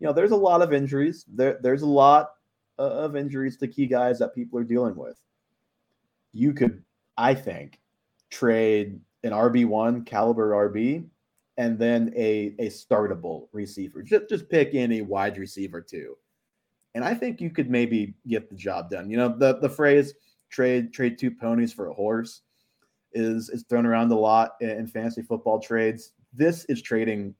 you 0.00 0.06
know, 0.06 0.12
there's 0.12 0.32
a 0.32 0.36
lot 0.36 0.62
of 0.62 0.72
injuries. 0.72 1.24
There, 1.28 1.58
there's 1.62 1.82
a 1.82 1.86
lot 1.86 2.32
of 2.78 3.14
injuries 3.14 3.56
to 3.58 3.68
key 3.68 3.86
guys 3.86 4.18
that 4.18 4.34
people 4.34 4.58
are 4.58 4.64
dealing 4.64 4.96
with. 4.96 5.16
You 6.32 6.52
could, 6.52 6.82
I 7.16 7.34
think, 7.34 7.78
trade 8.34 9.00
an 9.22 9.30
RB1 9.30 10.06
caliber 10.06 10.50
RB 10.70 11.06
and 11.56 11.78
then 11.78 12.12
a, 12.16 12.54
a 12.58 12.68
startable 12.68 13.48
receiver. 13.52 14.02
Just, 14.02 14.28
just 14.28 14.48
pick 14.48 14.74
any 14.74 15.02
wide 15.02 15.38
receiver 15.38 15.80
too. 15.80 16.16
And 16.94 17.04
I 17.04 17.14
think 17.14 17.40
you 17.40 17.50
could 17.50 17.70
maybe 17.70 18.14
get 18.26 18.48
the 18.48 18.56
job 18.56 18.90
done. 18.90 19.10
You 19.10 19.16
know, 19.16 19.28
the, 19.36 19.58
the 19.58 19.68
phrase– 19.68 20.14
trade 20.54 20.92
trade 20.92 21.18
two 21.18 21.32
ponies 21.32 21.72
for 21.72 21.88
a 21.88 21.94
horse 21.94 22.42
is 23.12 23.50
is 23.50 23.64
thrown 23.64 23.86
around 23.86 24.10
a 24.12 24.16
lot 24.16 24.52
in 24.60 24.86
fantasy 24.86 25.22
football 25.22 25.58
trades. 25.58 26.12
This 26.32 26.64
is 26.66 26.80
trading 26.80 27.34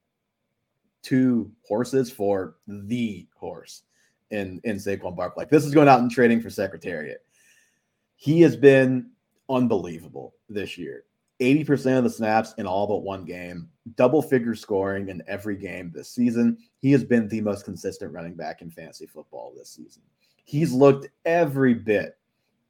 two 1.03 1.51
horses 1.67 2.11
for 2.11 2.57
the 2.67 3.29
horse 3.37 3.83
in 4.31 4.61
in 4.65 4.77
Saquon 4.77 5.17
Barkley. 5.17 5.43
Like 5.43 5.51
this 5.51 5.65
is 5.65 5.73
going 5.73 5.89
out 5.89 6.01
and 6.01 6.11
trading 6.11 6.41
for 6.41 6.51
Secretariat. 6.51 7.25
He 8.17 8.41
has 8.41 8.57
been 8.57 9.11
unbelievable 9.49 10.35
this 10.49 10.79
year. 10.79 11.05
80% 11.41 11.99
of 11.99 12.05
the 12.05 12.11
snaps 12.11 12.55
in 12.59 12.67
all 12.67 12.87
but 12.87 13.03
one 13.03 13.25
game, 13.25 13.69
double 13.97 14.23
figure 14.23 14.55
scoring 14.55 15.09
in 15.09 15.23
every 15.27 15.57
game 15.57 15.91
this 15.93 16.09
season. 16.09 16.57
He 16.81 16.93
has 16.93 17.05
been 17.05 17.29
the 17.29 17.41
most 17.41 17.65
consistent 17.65 18.13
running 18.13 18.35
back 18.35 18.63
in 18.63 18.71
fantasy 18.71 19.07
football 19.07 19.53
this 19.57 19.71
season. 19.71 20.03
He's 20.45 20.73
looked 20.73 21.09
every 21.25 21.75
bit 21.75 22.17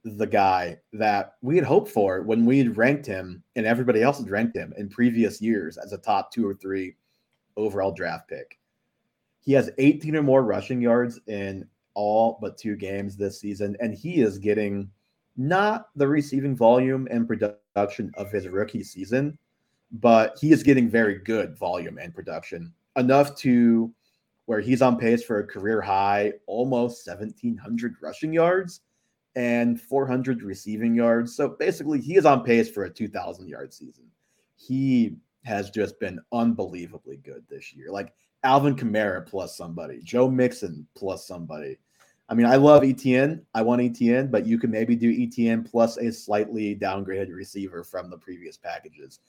the 0.05 0.27
guy 0.27 0.79
that 0.93 1.35
we 1.41 1.57
had 1.57 1.65
hoped 1.65 1.91
for 1.91 2.23
when 2.23 2.45
we 2.45 2.59
had 2.59 2.77
ranked 2.77 3.07
him 3.07 3.43
and 3.57 3.65
everybody 3.65 4.03
else 4.03 4.19
had 4.19 4.31
ranked 4.31 4.57
him 4.57 4.73
in 4.77 4.89
previous 4.89 5.41
years 5.41 5.79
as 5.79 5.93
a 5.93 5.99
top 5.99 6.31
two 6.31 6.47
or 6.47 6.55
three 6.55 6.95
overall 7.57 7.93
draft 7.93 8.29
pick. 8.29 8.59
He 9.41 9.53
has 9.53 9.71
18 9.79 10.17
or 10.17 10.23
more 10.23 10.43
rushing 10.43 10.81
yards 10.81 11.21
in 11.27 11.67
all 11.95 12.39
but 12.41 12.59
two 12.59 12.77
games 12.77 13.17
this 13.17 13.41
season, 13.41 13.77
and 13.81 13.95
he 13.95 14.21
is 14.21 14.39
getting 14.39 14.91
not 15.37 15.89
the 15.97 16.07
receiving 16.07 16.57
volume 16.57 17.09
and 17.11 17.27
production 17.27 18.13
of 18.17 18.31
his 18.31 18.49
rookie 18.49 18.85
season, 18.85 19.39
but 19.93 20.37
he 20.41 20.53
is 20.53 20.63
getting 20.63 20.89
very 20.89 21.19
good 21.19 21.57
volume 21.57 21.99
and 21.99 22.15
production 22.15 22.73
enough 22.97 23.37
to 23.37 23.93
where 24.47 24.61
he's 24.61 24.83
on 24.83 24.99
pace 24.99 25.23
for 25.23 25.41
a 25.41 25.47
career 25.47 25.81
high 25.81 26.33
almost 26.47 27.07
1700 27.07 27.95
rushing 28.03 28.33
yards 28.33 28.81
and 29.37 29.81
400 29.81 30.43
receiving 30.43 30.95
yards. 30.95 31.35
So 31.35 31.49
basically, 31.49 32.01
he 32.01 32.17
is 32.17 32.27
on 32.27 32.45
pace 32.45 32.71
for 32.71 32.85
a 32.85 32.91
2,000 32.91 33.49
yard 33.49 33.73
season. 33.73 34.05
He 34.57 35.17
has 35.45 35.71
just 35.71 35.99
been 35.99 36.21
unbelievably 36.33 37.19
good 37.19 37.45
this 37.49 37.75
year. 37.75 37.91
Like 37.91 38.13
Alvin 38.45 38.77
Kamara 38.77 39.27
plus 39.27 39.57
somebody, 39.57 40.01
Joe 40.03 40.31
Mixon 40.31 40.87
plus 40.95 41.27
somebody. 41.27 41.79
I 42.29 42.35
mean, 42.35 42.47
I 42.47 42.57
love 42.57 42.85
Etienne. 42.85 43.45
I 43.55 43.63
want 43.63 43.83
Etienne, 43.83 44.29
but 44.29 44.47
you 44.47 44.59
can 44.59 44.71
maybe 44.71 44.97
do 44.97 45.11
Etienne 45.11 45.63
plus 45.63 45.99
a 45.99 46.11
slightly 46.11 46.75
downgraded 46.75 47.35
receiver 47.35 47.85
from 47.85 48.09
the 48.09 48.17
previous 48.17 48.57
packages 48.57 49.21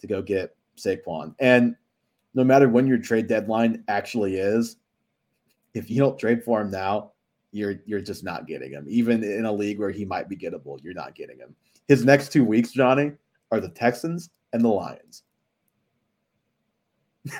to 0.00 0.06
go 0.06 0.20
get 0.20 0.54
Saquon. 0.76 1.34
And 1.38 1.74
no 2.34 2.44
matter 2.44 2.68
when 2.68 2.86
your 2.86 2.98
trade 2.98 3.26
deadline 3.26 3.84
actually 3.88 4.36
is, 4.36 4.76
if 5.74 5.90
you 5.90 5.98
don't 5.98 6.18
trade 6.18 6.44
for 6.44 6.60
him 6.60 6.70
now, 6.70 7.12
you're 7.52 7.76
you're 7.84 8.00
just 8.00 8.24
not 8.24 8.46
getting 8.46 8.72
him. 8.72 8.86
Even 8.88 9.22
in 9.22 9.44
a 9.44 9.52
league 9.52 9.78
where 9.78 9.90
he 9.90 10.04
might 10.04 10.28
be 10.28 10.36
gettable, 10.36 10.82
you're 10.82 10.94
not 10.94 11.14
getting 11.14 11.38
him. 11.38 11.54
His 11.88 12.04
next 12.04 12.32
two 12.32 12.44
weeks, 12.44 12.72
Johnny, 12.72 13.12
are 13.50 13.60
the 13.60 13.68
Texans 13.68 14.30
and 14.52 14.62
the 14.62 14.68
Lions. 14.68 15.22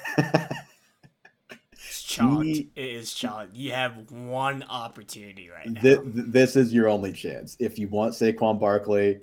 chalked. 2.12 2.44
He, 2.44 2.70
it 2.76 2.84
is 2.84 3.12
chalked. 3.12 3.54
You 3.54 3.72
have 3.72 4.10
one 4.10 4.64
opportunity 4.64 5.48
right 5.48 5.68
now. 5.68 5.80
Th- 5.80 6.00
this 6.04 6.56
is 6.56 6.72
your 6.72 6.88
only 6.88 7.12
chance. 7.12 7.56
If 7.58 7.78
you 7.78 7.88
want 7.88 8.14
Saquon 8.14 8.60
Barkley, 8.60 9.20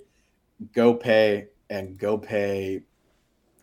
go 0.74 0.94
pay 0.94 1.46
and 1.68 1.98
go 1.98 2.18
pay 2.18 2.82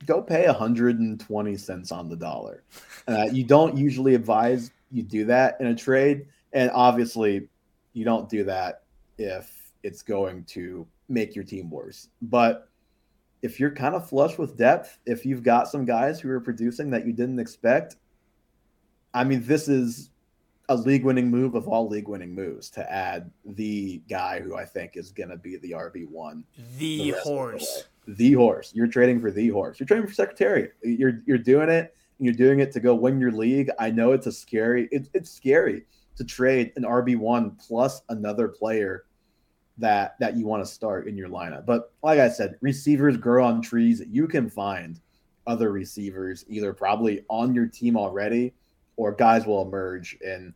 go 0.05 0.21
pay 0.21 0.45
120 0.45 1.57
cents 1.57 1.91
on 1.91 2.07
the 2.07 2.15
dollar. 2.15 2.63
Uh, 3.07 3.27
you 3.31 3.43
don't 3.43 3.75
usually 3.75 4.13
advise 4.13 4.71
you 4.91 5.01
do 5.01 5.25
that 5.25 5.57
in 5.59 5.67
a 5.67 5.75
trade 5.75 6.27
and 6.53 6.71
obviously, 6.71 7.47
you 7.93 8.05
don't 8.05 8.29
do 8.29 8.43
that 8.45 8.83
if 9.17 9.71
it's 9.83 10.01
going 10.01 10.43
to 10.45 10.87
make 11.09 11.35
your 11.35 11.43
team 11.43 11.69
worse. 11.69 12.09
But 12.21 12.69
if 13.41 13.59
you're 13.59 13.71
kind 13.71 13.95
of 13.95 14.09
flush 14.09 14.37
with 14.37 14.57
depth, 14.57 14.97
if 15.05 15.25
you've 15.25 15.43
got 15.43 15.67
some 15.67 15.85
guys 15.85 16.19
who 16.19 16.29
are 16.29 16.39
producing 16.39 16.89
that 16.91 17.05
you 17.05 17.13
didn't 17.13 17.39
expect, 17.39 17.97
I 19.17 19.23
mean, 19.23 19.43
this 19.43 19.67
is 19.67 20.11
a 20.69 20.75
league 20.75 21.03
winning 21.03 21.31
move 21.31 21.55
of 21.55 21.67
all 21.67 21.87
league 21.87 22.07
winning 22.07 22.35
moves 22.35 22.69
to 22.71 22.91
add 22.91 23.31
the 23.45 24.01
guy 24.07 24.39
who 24.41 24.55
I 24.55 24.65
think 24.65 24.95
is 24.95 25.11
going 25.11 25.29
to 25.29 25.37
be 25.37 25.57
the 25.57 25.71
RB1. 25.71 26.43
The, 26.77 27.11
the 27.11 27.19
horse. 27.21 27.85
The, 28.05 28.13
the, 28.13 28.33
horse. 28.33 28.73
You're 28.75 28.87
trading 28.87 29.19
for 29.19 29.31
the 29.31 29.47
horse. 29.49 29.79
You're 29.79 29.87
trading 29.87 30.07
for 30.07 30.13
Secretariat. 30.13 30.73
You're, 30.83 31.21
you're 31.25 31.39
doing 31.39 31.69
it. 31.69 31.95
You're 32.19 32.33
doing 32.33 32.59
it 32.59 32.71
to 32.73 32.79
go 32.79 32.93
win 32.93 33.19
your 33.19 33.31
league. 33.31 33.71
I 33.79 33.89
know 33.89 34.11
it's 34.11 34.27
a 34.27 34.31
scary, 34.31 34.87
it, 34.91 35.09
it's 35.13 35.31
scary 35.31 35.85
to 36.15 36.23
trade 36.23 36.73
an 36.75 36.83
RB1 36.83 37.59
plus 37.65 38.01
another 38.09 38.47
player 38.47 39.05
that 39.79 40.15
that 40.19 40.35
you 40.35 40.47
want 40.47 40.65
to 40.65 40.71
start 40.71 41.07
in 41.07 41.15
your 41.15 41.29
lineup. 41.29 41.65
But 41.65 41.91
like 42.01 42.19
I 42.19 42.29
said, 42.29 42.55
receivers 42.61 43.15
grow 43.15 43.45
on 43.45 43.61
trees. 43.61 44.01
You 44.09 44.27
can 44.27 44.49
find 44.49 44.99
other 45.45 45.71
receivers 45.71 46.43
either 46.49 46.73
probably 46.73 47.23
on 47.29 47.53
your 47.53 47.67
team 47.67 47.95
already 47.95 48.53
or 48.97 49.13
guys 49.13 49.45
will 49.45 49.61
emerge 49.61 50.17
in 50.21 50.53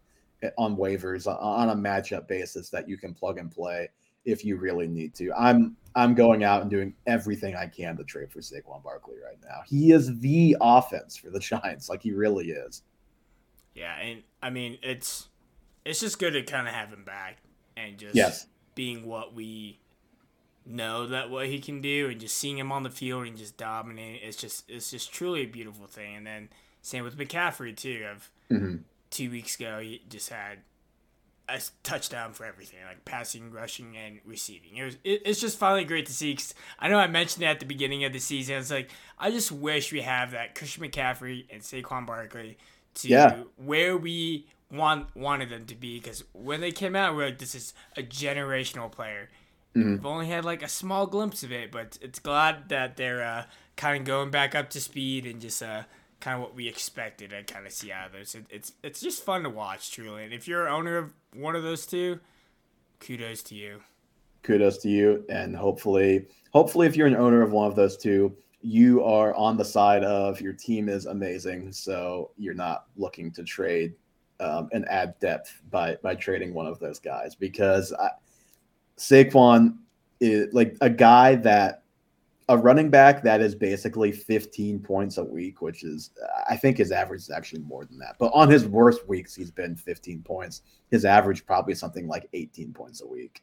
on 0.58 0.76
waivers 0.76 1.28
uh, 1.28 1.38
on 1.38 1.70
a 1.70 1.76
matchup 1.76 2.28
basis 2.28 2.70
that 2.70 2.90
you 2.90 2.98
can 2.98 3.14
plug 3.14 3.38
and 3.38 3.52
play 3.52 3.88
if 4.26 4.44
you 4.44 4.58
really 4.58 4.88
need 4.88 5.14
to. 5.16 5.32
I'm 5.34 5.76
I'm 5.96 6.16
going 6.16 6.44
out 6.44 6.62
and 6.62 6.70
doing 6.70 6.94
everything 7.08 7.56
I 7.56 7.68
can 7.68 7.98
to 7.98 8.04
trade 8.04 8.32
for 8.32 8.40
Saquon 8.40 8.84
Barkley 8.84 9.18
right 9.24 9.38
now. 9.44 9.62
He 9.68 9.92
is 9.92 10.20
the 10.20 10.58
offense 10.62 11.16
for 11.16 11.30
the 11.30 11.40
Giants, 11.40 11.90
like 11.90 12.02
he 12.02 12.12
really 12.12 12.52
is. 12.52 12.84
Yeah, 13.76 13.96
and 13.98 14.24
I 14.42 14.50
mean 14.50 14.78
it's 14.82 15.30
it's 15.86 16.00
just 16.00 16.20
good 16.20 16.34
to 16.34 16.44
kind 16.44 16.68
of 16.68 16.74
have 16.74 16.90
him 16.90 17.04
back 17.04 17.38
and 17.78 17.98
just 17.98 18.16
yes. 18.16 18.48
being 18.76 19.06
what 19.06 19.34
we 19.34 19.80
know 20.66 21.08
that 21.08 21.30
what 21.30 21.48
he 21.48 21.60
can 21.60 21.82
do 21.82 22.10
and 22.10 22.20
just 22.20 22.38
seeing 22.38 22.58
him 22.58 22.72
on 22.72 22.84
the 22.84 22.90
field 22.90 23.26
and 23.26 23.36
just 23.36 23.58
dominating. 23.58 24.20
it's 24.22 24.38
just 24.38 24.70
it's 24.70 24.92
just 24.92 25.12
truly 25.12 25.42
a 25.42 25.48
beautiful 25.48 25.88
thing 25.88 26.16
and 26.16 26.28
then 26.28 26.50
same 26.82 27.04
with 27.04 27.18
McCaffrey 27.18 27.76
too 27.76 28.06
of 28.12 28.30
mm-hmm. 28.50 28.78
two 29.10 29.32
weeks 29.32 29.56
ago 29.56 29.80
he 29.80 30.02
just 30.10 30.30
had 30.30 30.60
a 31.50 31.60
touchdown 31.84 32.32
for 32.32 32.46
everything 32.46 32.80
like 32.88 33.04
passing 33.04 33.52
rushing 33.52 33.98
and 33.98 34.20
receiving 34.26 34.78
it 34.78 34.84
was 34.84 34.96
it, 35.04 35.22
it's 35.26 35.42
just 35.42 35.58
finally 35.58 35.84
great 35.84 36.06
to 36.06 36.14
see 36.14 36.34
cause 36.34 36.54
I 36.80 36.88
know 36.88 36.98
I 36.98 37.08
mentioned 37.08 37.44
it 37.44 37.48
at 37.48 37.60
the 37.60 37.66
beginning 37.66 38.06
of 38.06 38.14
the 38.14 38.20
season 38.20 38.56
it's 38.56 38.72
like 38.72 38.90
I 39.20 39.32
just 39.32 39.52
wish 39.52 39.92
we 39.92 40.02
have 40.02 40.32
that 40.32 40.56
Christian 40.56 40.84
McCaffrey 40.84 41.46
and 41.52 41.62
Saquon 41.62 42.06
Barkley 42.06 42.58
to 42.96 43.08
yeah. 43.08 43.44
where 43.58 43.98
we 43.98 44.48
want 44.72 45.14
wanted 45.16 45.50
them 45.50 45.66
to 45.66 45.76
be 45.76 46.00
because 46.00 46.24
when 46.32 46.62
they 46.62 46.72
came 46.72 46.96
out 46.96 47.16
we 47.16 47.24
are 47.24 47.28
like 47.28 47.40
this 47.40 47.56
is 47.56 47.74
a 47.98 48.04
generational 48.04 48.90
player 48.90 49.30
Mm-hmm. 49.76 49.92
We've 49.92 50.06
only 50.06 50.28
had 50.28 50.44
like 50.44 50.64
a 50.64 50.68
small 50.68 51.08
glimpse 51.08 51.44
of 51.44 51.52
it, 51.52 51.72
but 51.72 51.98
it's 52.02 52.20
glad 52.20 52.70
that 52.70 52.98
they're 52.98 53.24
uh, 53.24 53.46
kind 53.78 54.02
of 54.02 54.06
going 54.06 54.30
back 54.30 54.54
up 54.54 54.70
to 54.72 54.82
speed 54.82 55.26
and 55.26 55.40
just 55.40 55.64
uh, 55.64 55.84
kind 56.22 56.36
of 56.36 56.42
what 56.42 56.56
we 56.56 56.68
expected. 56.68 57.34
I 57.34 57.44
kind 57.44 57.66
of 57.66 57.74
see 57.74 57.92
out 57.92 58.08
of 58.08 58.14
this. 58.14 58.36
It, 58.36 58.46
it's 58.50 58.74
it's 58.84 59.02
just 59.02 59.24
fun 59.24 59.44
to 59.44 59.50
watch, 59.50 59.92
truly. 59.92 60.24
And 60.24 60.34
if 60.34 60.48
you're 60.48 60.68
an 60.68 60.74
owner 60.74 60.98
of 60.98 61.14
one 61.36 61.56
of 61.56 61.64
those 61.64 61.86
two, 61.86 62.20
kudos 63.00 63.44
to 63.44 63.56
you. 63.56 63.82
Kudos 64.44 64.78
to 64.80 64.90
you, 64.90 65.26
and 65.30 65.56
hopefully, 65.56 66.28
hopefully, 66.52 66.88
if 66.88 66.96
you're 66.96 67.08
an 67.08 67.16
owner 67.16 67.42
of 67.42 67.52
one 67.52 67.68
of 67.68 67.76
those 67.76 67.98
two, 67.98 68.36
you 68.62 69.04
are 69.04 69.36
on 69.36 69.58
the 69.58 69.66
side 69.66 70.04
of 70.04 70.40
your 70.40 70.54
team 70.54 70.88
is 70.88 71.06
amazing, 71.06 71.72
so 71.72 72.32
you're 72.38 72.54
not 72.54 72.86
looking 72.96 73.32
to 73.32 73.44
trade 73.44 73.94
um, 74.40 74.70
and 74.72 74.88
add 74.88 75.20
depth 75.20 75.62
by 75.70 75.98
by 76.02 76.16
trading 76.16 76.54
one 76.54 76.68
of 76.68 76.80
those 76.80 77.00
guys 77.00 77.36
because. 77.36 77.92
I, 77.94 78.10
Saquon 78.98 79.78
is 80.20 80.54
like 80.54 80.78
a 80.82 80.90
guy 80.90 81.34
that 81.36 81.81
a 82.50 82.58
running 82.58 82.90
back 82.90 83.24
that 83.24 83.42
is 83.42 83.56
basically 83.56 84.12
15 84.12 84.80
points 84.80 85.18
a 85.18 85.24
week, 85.24 85.62
which 85.62 85.84
is 85.84 86.12
I 86.50 86.58
think 86.58 86.78
his 86.78 86.92
average 86.92 87.22
is 87.22 87.30
actually 87.30 87.62
more 87.62 87.86
than 87.86 87.98
that. 88.00 88.16
But 88.20 88.32
on 88.34 88.50
his 88.50 88.66
worst 88.66 89.08
weeks, 89.08 89.36
he's 89.36 89.52
been 89.52 89.76
15 89.76 90.22
points. 90.24 90.62
His 90.90 91.06
average 91.06 91.46
probably 91.46 91.76
something 91.76 92.08
like 92.08 92.28
18 92.34 92.74
points 92.74 93.02
a 93.02 93.08
week. 93.08 93.42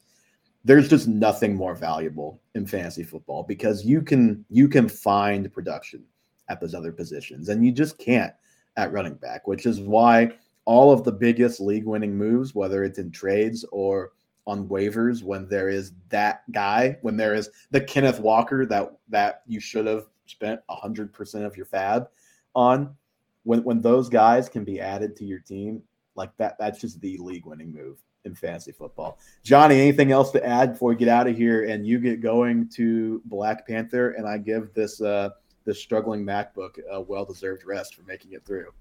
There's 0.64 0.88
just 0.88 1.08
nothing 1.08 1.54
more 1.54 1.74
valuable 1.74 2.40
in 2.54 2.66
fantasy 2.66 3.04
football 3.04 3.44
because 3.44 3.84
you 3.84 4.02
can 4.02 4.44
you 4.50 4.68
can 4.68 4.88
find 4.88 5.52
production 5.52 6.04
at 6.48 6.61
those 6.61 6.74
other 6.74 6.92
positions 6.92 7.48
and 7.48 7.64
you 7.64 7.72
just 7.72 7.98
can't 7.98 8.32
at 8.76 8.92
running 8.92 9.14
back, 9.14 9.46
which 9.46 9.66
is 9.66 9.80
why 9.80 10.32
all 10.64 10.92
of 10.92 11.04
the 11.04 11.12
biggest 11.12 11.61
league 11.61 11.87
winning 11.87 12.16
moves, 12.16 12.54
whether 12.54 12.84
it's 12.84 12.98
in 12.98 13.11
trades 13.11 13.64
or 13.72 14.12
on 14.48 14.66
waivers 14.66 15.22
when 15.22 15.46
there 15.46 15.68
is 15.68 15.92
that 16.08 16.50
guy, 16.52 16.96
when 17.02 17.18
there 17.18 17.34
is 17.34 17.50
the 17.70 17.80
Kenneth 17.80 18.18
Walker 18.18 18.64
that 18.66 18.96
that 19.11 19.42
you 19.46 19.61
should 19.61 19.87
have 19.87 20.06
spent 20.26 20.61
hundred 20.70 21.12
percent 21.12 21.44
of 21.44 21.56
your 21.56 21.66
FAAB 21.66 22.08
on. 22.54 22.96
When 23.44 23.62
when 23.62 23.82
those 23.82 24.08
guys 24.08 24.48
can 24.48 24.64
be 24.64 24.80
added 24.80 25.14
to 25.16 25.24
your 25.24 25.38
team, 25.38 25.82
like 26.16 26.34
that, 26.38 26.56
that's 26.58 26.80
just 26.80 27.00
the 27.00 27.18
league 27.18 27.44
winning 27.44 27.72
move 27.72 27.98
in 28.24 28.34
fantasy 28.34 28.72
football. 28.72 29.18
Johnny, 29.44 29.80
anything 29.80 30.12
else 30.12 30.30
to 30.32 30.44
add 30.44 30.72
before 30.72 30.90
we 30.90 30.96
get 30.96 31.08
out 31.08 31.28
of 31.28 31.37
here 31.37 31.64
and 31.64 31.87
you 31.87 31.98
get 31.98 32.22
going 32.22 32.68
to 32.70 33.22
Black 33.26 33.66
Panther 33.66 34.12
and 34.12 34.26
I 34.26 34.38
give 34.38 34.72
this 34.72 35.00
uh 35.02 35.30
this 35.66 35.78
struggling 35.78 36.24
MacBook 36.24 36.78
a 36.90 36.98
well 37.00 37.26
deserved 37.26 37.64
rest 37.66 37.94
for 37.94 38.02
making 38.04 38.32
it 38.32 38.46
through. 38.46 38.72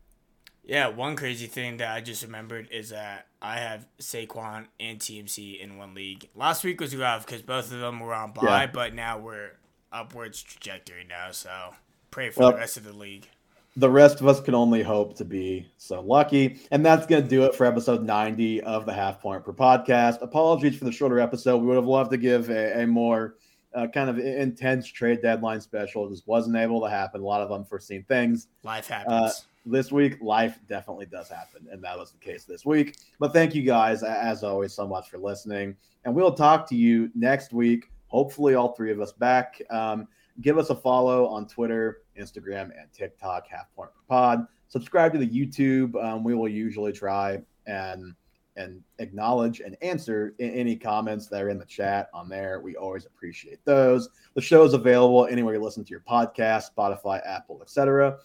Yeah, 0.67 0.89
one 0.89 1.15
crazy 1.15 1.47
thing 1.47 1.77
that 1.77 1.95
I 1.95 2.01
just 2.01 2.23
remembered 2.23 2.67
is 2.71 2.89
that 2.89 3.27
I 3.41 3.59
have 3.59 3.87
Saquon 4.01 4.65
and 4.81 4.99
CMC 4.99 5.61
in 5.61 5.77
one 5.77 5.93
league. 5.93 6.27
Last 6.35 6.65
week 6.65 6.81
was 6.81 6.93
rough 6.93 7.25
because 7.25 7.41
both 7.41 7.71
of 7.71 7.79
them 7.79 8.01
were 8.01 8.13
on 8.13 8.33
bye, 8.33 8.63
yeah. 8.63 8.67
but 8.67 8.93
now 8.93 9.17
we're 9.17 9.51
upwards 9.93 10.43
trajectory 10.43 11.05
now. 11.07 11.31
So 11.31 11.73
pray 12.11 12.31
for 12.31 12.41
well, 12.41 12.51
the 12.51 12.57
rest 12.57 12.75
of 12.75 12.83
the 12.83 12.91
league. 12.91 13.29
The 13.77 13.89
rest 13.89 14.19
of 14.19 14.27
us 14.27 14.41
can 14.41 14.55
only 14.55 14.83
hope 14.83 15.15
to 15.17 15.25
be 15.25 15.67
so 15.77 16.01
lucky. 16.01 16.59
And 16.69 16.85
that's 16.85 17.05
going 17.05 17.23
to 17.23 17.29
do 17.29 17.43
it 17.43 17.55
for 17.55 17.65
episode 17.65 18.03
90 18.03 18.61
of 18.63 18.85
the 18.85 18.93
Half 18.93 19.21
Point 19.21 19.45
Per 19.45 19.53
podcast. 19.53 20.21
Apologies 20.21 20.77
for 20.77 20.83
the 20.83 20.91
shorter 20.91 21.21
episode. 21.21 21.59
We 21.59 21.67
would 21.67 21.75
have 21.77 21.85
loved 21.85 22.11
to 22.11 22.17
give 22.17 22.49
a, 22.49 22.81
a 22.81 22.87
more 22.87 23.35
uh, 23.73 23.87
kind 23.87 24.09
of 24.09 24.19
intense 24.19 24.87
trade 24.87 25.21
deadline 25.21 25.61
special. 25.61 26.07
It 26.07 26.09
just 26.09 26.27
wasn't 26.27 26.57
able 26.57 26.81
to 26.81 26.89
happen. 26.89 27.21
A 27.21 27.23
lot 27.23 27.41
of 27.41 27.53
unforeseen 27.53 28.03
things. 28.03 28.47
Life 28.63 28.87
happens. 28.87 29.13
Uh, 29.13 29.31
this 29.69 29.91
week, 29.91 30.17
life 30.21 30.59
definitely 30.67 31.05
does 31.05 31.29
happen, 31.29 31.67
and 31.71 31.83
that 31.83 31.97
was 31.97 32.11
the 32.11 32.17
case 32.17 32.45
this 32.45 32.65
week. 32.65 32.97
But 33.19 33.33
thank 33.33 33.55
you 33.55 33.63
guys, 33.63 34.03
as 34.03 34.43
always, 34.43 34.73
so 34.73 34.87
much 34.87 35.09
for 35.09 35.17
listening, 35.17 35.75
and 36.05 36.15
we'll 36.15 36.33
talk 36.33 36.67
to 36.69 36.75
you 36.75 37.09
next 37.15 37.53
week. 37.53 37.91
Hopefully, 38.07 38.55
all 38.55 38.73
three 38.73 38.91
of 38.91 39.01
us 39.01 39.11
back. 39.11 39.61
Um, 39.69 40.07
give 40.41 40.57
us 40.57 40.69
a 40.69 40.75
follow 40.75 41.27
on 41.27 41.47
Twitter, 41.47 42.03
Instagram, 42.19 42.71
and 42.79 42.91
TikTok. 42.93 43.47
Half 43.47 43.73
Point 43.75 43.91
per 43.91 44.01
Pod. 44.07 44.47
Subscribe 44.69 45.13
to 45.13 45.19
the 45.19 45.27
YouTube. 45.27 46.01
Um, 46.03 46.23
we 46.23 46.35
will 46.35 46.49
usually 46.49 46.93
try 46.93 47.41
and 47.65 48.13
and 48.57 48.81
acknowledge 48.97 49.59
and 49.59 49.77
answer 49.81 50.33
any 50.39 50.75
comments 50.75 51.27
that 51.27 51.41
are 51.43 51.49
in 51.49 51.59
the 51.59 51.65
chat 51.65 52.09
on 52.13 52.27
there. 52.27 52.59
We 52.59 52.75
always 52.75 53.05
appreciate 53.05 53.63
those. 53.65 54.09
The 54.33 54.41
show 54.41 54.63
is 54.63 54.73
available 54.73 55.27
anywhere 55.27 55.53
you 55.53 55.63
listen 55.63 55.83
to 55.85 55.89
your 55.91 56.01
podcast, 56.01 56.73
Spotify, 56.75 57.21
Apple, 57.25 57.59
etc. 57.61 58.17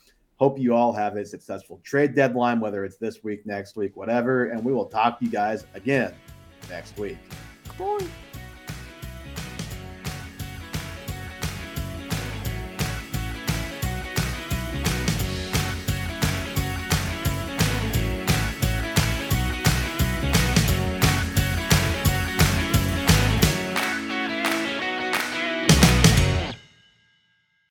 Hope 0.43 0.59
you 0.59 0.75
all 0.75 0.93
have 0.93 1.15
a 1.15 1.25
successful 1.25 1.81
trade 1.85 2.17
deadline, 2.17 2.59
whether 2.59 2.85
it's 2.85 2.97
this 2.97 3.23
week, 3.23 3.47
next 3.47 3.77
week, 3.77 3.97
whatever. 3.97 4.47
And 4.47 4.65
we 4.65 4.73
will 4.73 4.87
talk 4.87 5.21
to 5.21 5.25
you 5.25 5.31
guys 5.31 5.67
again 5.75 6.17
next 6.69 6.99
week. 6.99 7.17